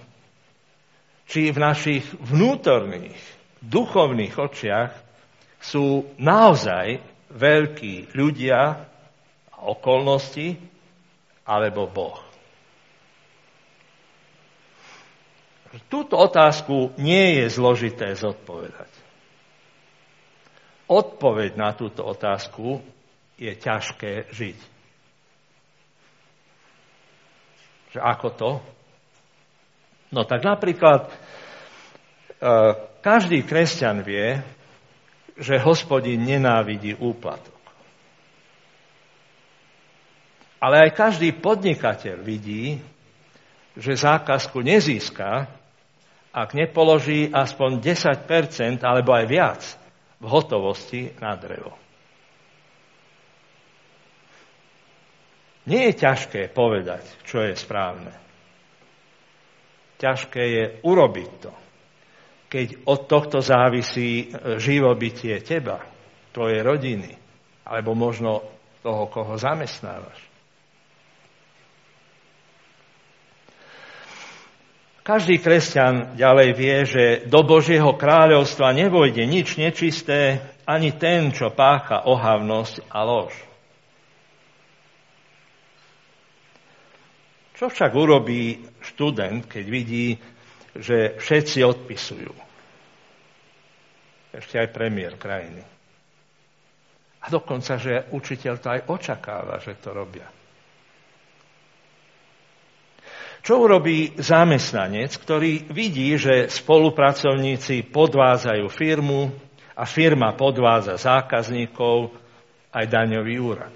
či 1.30 1.54
v 1.54 1.62
našich 1.62 2.02
vnútorných, 2.18 3.18
duchovných 3.62 4.34
očiach 4.34 4.90
sú 5.62 6.10
naozaj 6.18 6.98
veľkí 7.30 8.14
ľudia 8.14 8.60
a 9.50 9.58
okolnosti, 9.66 10.58
alebo 11.46 11.86
Boh. 11.90 12.18
Túto 15.86 16.18
otázku 16.18 16.98
nie 16.98 17.38
je 17.42 17.46
zložité 17.46 18.18
zodpovedať. 18.18 18.90
Odpoveď 20.90 21.54
na 21.54 21.70
túto 21.78 22.02
otázku 22.02 22.82
je 23.38 23.54
ťažké 23.54 24.34
žiť. 24.34 24.58
Že 27.94 27.98
ako 28.02 28.28
to? 28.34 28.50
No 30.10 30.26
tak 30.26 30.42
napríklad 30.42 31.06
e, 31.06 31.10
každý 32.98 33.46
kresťan 33.46 34.02
vie, 34.02 34.42
že 35.40 35.56
hospodin 35.56 36.20
nenávidí 36.20 36.92
úplatok. 37.00 37.56
Ale 40.60 40.84
aj 40.84 40.90
každý 40.92 41.32
podnikateľ 41.40 42.20
vidí, 42.20 42.76
že 43.72 43.96
zákazku 43.96 44.60
nezíska, 44.60 45.48
ak 46.30 46.52
nepoloží 46.52 47.32
aspoň 47.32 47.80
10% 47.80 48.84
alebo 48.84 49.16
aj 49.16 49.24
viac 49.24 49.62
v 50.20 50.26
hotovosti 50.28 51.16
na 51.16 51.32
drevo. 51.34 51.72
Nie 55.64 55.90
je 55.90 56.04
ťažké 56.04 56.52
povedať, 56.52 57.08
čo 57.24 57.40
je 57.40 57.56
správne. 57.56 58.12
Ťažké 59.96 60.42
je 60.44 60.64
urobiť 60.84 61.30
to 61.40 61.52
keď 62.50 62.82
od 62.82 63.06
tohto 63.06 63.38
závisí 63.38 64.26
e, 64.26 64.58
živobytie 64.58 65.38
teba, 65.40 65.86
tvojej 66.34 66.66
rodiny, 66.66 67.14
alebo 67.62 67.94
možno 67.94 68.42
toho, 68.82 69.06
koho 69.06 69.38
zamestnávaš. 69.38 70.18
Každý 75.00 75.40
kresťan 75.42 76.14
ďalej 76.14 76.50
vie, 76.54 76.76
že 76.86 77.04
do 77.26 77.42
Božieho 77.42 77.96
kráľovstva 77.96 78.70
nevojde 78.76 79.24
nič 79.26 79.56
nečisté, 79.56 80.38
ani 80.68 80.94
ten, 80.94 81.34
čo 81.34 81.50
pácha 81.50 82.06
ohavnosť 82.06 82.86
a 82.92 82.98
lož. 83.02 83.34
Čo 87.58 87.68
však 87.68 87.92
urobí 87.92 88.60
študent, 88.86 89.50
keď 89.50 89.64
vidí, 89.66 90.14
že 90.76 91.18
všetci 91.18 91.58
odpisujú. 91.66 92.32
Ešte 94.30 94.62
aj 94.62 94.68
premiér 94.70 95.18
krajiny. 95.18 95.62
A 97.20 97.26
dokonca, 97.28 97.76
že 97.76 98.06
učiteľ 98.14 98.54
to 98.62 98.68
aj 98.70 98.80
očakáva, 98.86 99.58
že 99.58 99.76
to 99.82 99.90
robia. 99.90 100.28
Čo 103.40 103.64
urobí 103.64 104.20
zamestnanec, 104.20 105.16
ktorý 105.16 105.72
vidí, 105.72 106.12
že 106.20 106.52
spolupracovníci 106.52 107.88
podvádzajú 107.88 108.66
firmu 108.68 109.32
a 109.74 109.84
firma 109.88 110.36
podvádza 110.36 111.00
zákazníkov 111.00 112.12
aj 112.70 112.84
daňový 112.84 113.36
úrad? 113.40 113.74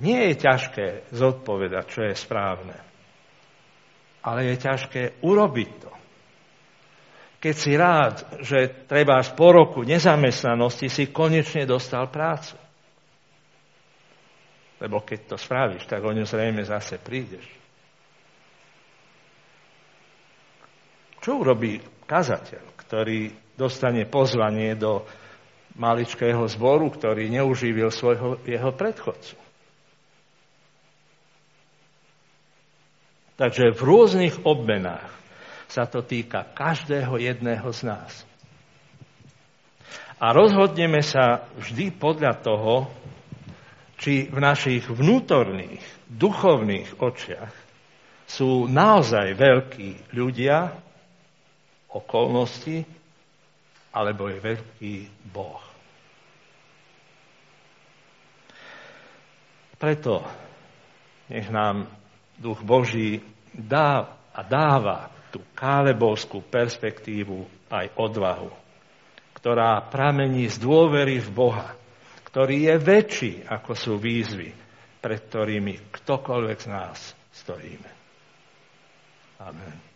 Nie 0.00 0.32
je 0.32 0.34
ťažké 0.40 0.86
zodpovedať, 1.12 1.84
čo 1.92 2.00
je 2.08 2.14
správne 2.16 2.91
ale 4.22 4.54
je 4.54 4.56
ťažké 4.58 5.02
urobiť 5.22 5.70
to. 5.82 5.92
Keď 7.42 7.54
si 7.58 7.72
rád, 7.74 8.22
že 8.46 8.86
treba 8.86 9.18
po 9.34 9.50
roku 9.50 9.82
nezamestnanosti 9.82 10.86
si 10.86 11.10
konečne 11.10 11.66
dostal 11.66 12.06
prácu. 12.06 12.54
Lebo 14.78 15.02
keď 15.02 15.34
to 15.34 15.36
spravíš, 15.38 15.90
tak 15.90 16.02
o 16.06 16.14
ňu 16.14 16.22
zrejme 16.22 16.62
zase 16.62 17.02
prídeš. 17.02 17.42
Čo 21.22 21.38
urobí 21.38 21.78
kazateľ, 22.06 22.78
ktorý 22.78 23.30
dostane 23.54 24.06
pozvanie 24.10 24.74
do 24.74 25.06
maličkého 25.78 26.46
zboru, 26.50 26.90
ktorý 26.90 27.30
neuživil 27.30 27.94
svojho, 27.94 28.42
jeho 28.42 28.70
predchodcu? 28.74 29.38
Takže 33.36 33.72
v 33.72 33.80
rôznych 33.80 34.44
obmenách 34.44 35.08
sa 35.72 35.88
to 35.88 36.04
týka 36.04 36.44
každého 36.52 37.16
jedného 37.16 37.68
z 37.72 37.88
nás. 37.88 38.12
A 40.22 40.30
rozhodneme 40.30 41.00
sa 41.00 41.48
vždy 41.58 41.96
podľa 41.96 42.38
toho, 42.44 42.92
či 43.98 44.28
v 44.28 44.38
našich 44.38 44.86
vnútorných, 44.86 45.82
duchovných 46.12 47.00
očiach 47.00 47.54
sú 48.28 48.68
naozaj 48.70 49.34
veľkí 49.34 50.14
ľudia, 50.14 50.74
okolnosti, 51.92 52.84
alebo 53.92 54.28
je 54.28 54.38
veľký 54.40 54.94
Boh. 55.32 55.60
Preto 59.76 60.22
nech 61.28 61.50
nám 61.50 62.01
Duch 62.42 62.60
Boží 62.66 63.22
dá 63.54 64.18
a 64.34 64.40
dáva 64.42 65.14
tú 65.30 65.38
kálebovskú 65.54 66.42
perspektívu 66.42 67.46
aj 67.70 67.94
odvahu 67.94 68.62
ktorá 69.42 69.82
pramení 69.90 70.46
z 70.46 70.62
dôvery 70.62 71.18
v 71.18 71.34
Boha, 71.34 71.74
ktorý 72.30 72.70
je 72.70 72.74
väčší, 72.78 73.32
ako 73.50 73.74
sú 73.74 73.92
výzvy, 73.98 74.54
pred 75.02 75.18
ktorými 75.18 75.90
ktokoľvek 75.90 76.58
z 76.62 76.68
nás 76.70 77.10
stojíme. 77.34 77.90
Amen. 79.42 79.91